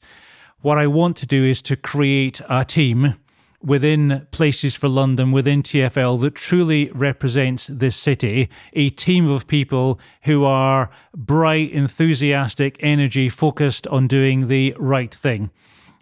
[0.60, 3.14] what I want to do is to create a team
[3.62, 9.98] within Places for London, within TFL, that truly represents this city, a team of people
[10.22, 15.50] who are bright, enthusiastic, energy, focused on doing the right thing.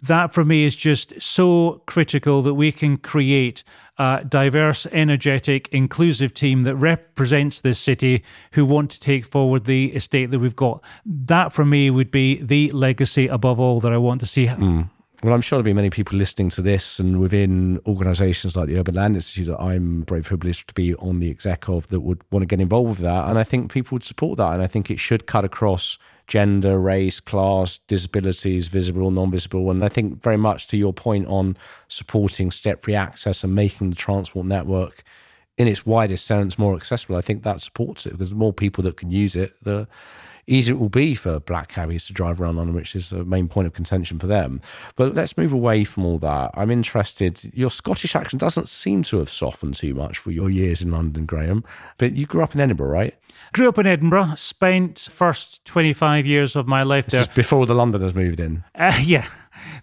[0.03, 3.63] That for me is just so critical that we can create
[3.99, 9.93] a diverse, energetic, inclusive team that represents this city who want to take forward the
[9.93, 10.83] estate that we've got.
[11.05, 14.47] That for me would be the legacy above all that I want to see.
[14.47, 14.89] Mm.
[15.23, 18.79] Well, I'm sure there'll be many people listening to this and within organisations like the
[18.79, 22.23] Urban Land Institute that I'm very privileged to be on the exec of that would
[22.31, 23.29] want to get involved with that.
[23.29, 24.51] And I think people would support that.
[24.53, 29.69] And I think it should cut across gender, race, class, disabilities, visible, non visible.
[29.69, 31.55] And I think very much to your point on
[31.87, 35.03] supporting step free access and making the transport network
[35.55, 38.83] in its widest sense more accessible, I think that supports it because the more people
[38.85, 39.87] that can use it, the
[40.51, 43.47] easier it will be for black cabbies to drive around on, which is a main
[43.47, 44.61] point of contention for them.
[44.95, 46.51] But let's move away from all that.
[46.53, 47.51] I'm interested.
[47.53, 51.25] Your Scottish accent doesn't seem to have softened too much for your years in London,
[51.25, 51.63] Graeme.
[51.97, 53.15] But you grew up in Edinburgh, right?
[53.53, 54.33] Grew up in Edinburgh.
[54.35, 57.25] Spent first 25 years of my life there.
[57.33, 58.63] before the Londoners moved in.
[58.75, 59.27] Uh, yeah.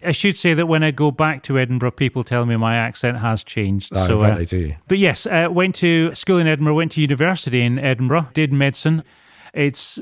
[0.03, 3.19] I should say that when I go back to Edinburgh, people tell me my accent
[3.19, 3.93] has changed.
[3.95, 4.75] Oh, so, uh, they do.
[4.89, 9.05] But yes, uh, went to school in Edinburgh, went to university in Edinburgh, did medicine.
[9.55, 9.99] It's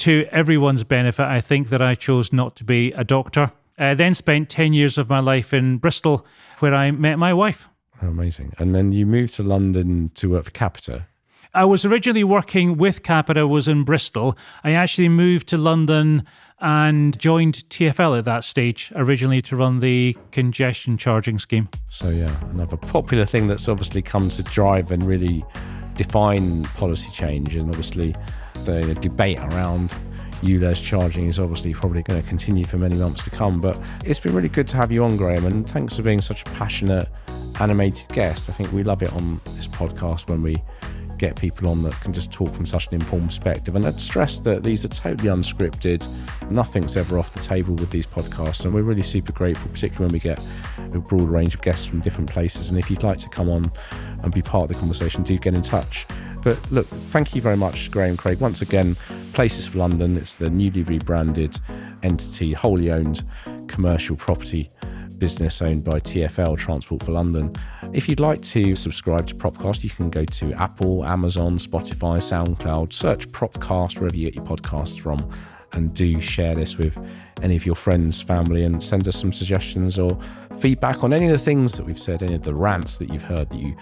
[0.00, 3.52] to everyone's benefit, I think that I chose not to be a doctor.
[3.78, 6.26] I then spent 10 years of my life in Bristol,
[6.58, 7.68] where I met my wife.
[8.02, 8.54] Amazing.
[8.58, 11.06] And then you moved to London to work for Capita.
[11.52, 14.38] I was originally working with Capita, was in Bristol.
[14.62, 16.24] I actually moved to London
[16.60, 21.68] and joined TFL at that stage, originally to run the congestion charging scheme.
[21.90, 25.44] So, yeah, another popular thing that's obviously come to drive and really
[25.96, 27.56] define policy change.
[27.56, 28.14] And obviously,
[28.64, 29.92] the debate around
[30.42, 33.60] ULEZ charging is obviously probably going to continue for many months to come.
[33.60, 36.42] But it's been really good to have you on, Graeme, and thanks for being such
[36.42, 37.08] a passionate,
[37.60, 38.48] animated guest.
[38.48, 40.56] I think we love it on this podcast when we
[41.18, 43.76] get people on that can just talk from such an informed perspective.
[43.76, 46.06] And I'd stress that these are totally unscripted.
[46.50, 48.64] Nothing's ever off the table with these podcasts.
[48.64, 50.42] And we're really super grateful, particularly when we get
[50.94, 52.70] a broad range of guests from different places.
[52.70, 53.70] And if you'd like to come on
[54.22, 56.06] and be part of the conversation, do get in touch.
[56.42, 58.40] But look, thank you very much, Graeme Craig.
[58.40, 58.96] Once again,
[59.32, 61.58] Places for London, it's the newly rebranded
[62.02, 63.24] entity, wholly owned
[63.68, 64.70] commercial property
[65.18, 67.54] business owned by TFL Transport for London.
[67.92, 72.92] If you'd like to subscribe to Propcast, you can go to Apple, Amazon, Spotify, SoundCloud,
[72.92, 75.30] search Propcast wherever you get your podcasts from,
[75.72, 76.98] and do share this with
[77.42, 80.18] any of your friends, family, and send us some suggestions or
[80.58, 83.22] feedback on any of the things that we've said, any of the rants that you've
[83.22, 83.76] heard that you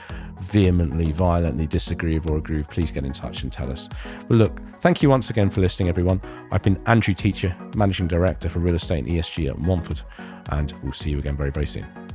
[0.49, 3.89] vehemently, violently disagree or agree with, please get in touch and tell us.
[4.29, 6.21] But look, thank you once again for listening, everyone.
[6.51, 10.03] I've been Andrew Teacher, Managing Director for Real Estate and ESG at Montfort,
[10.51, 12.08] and we'll see you again very, very soon.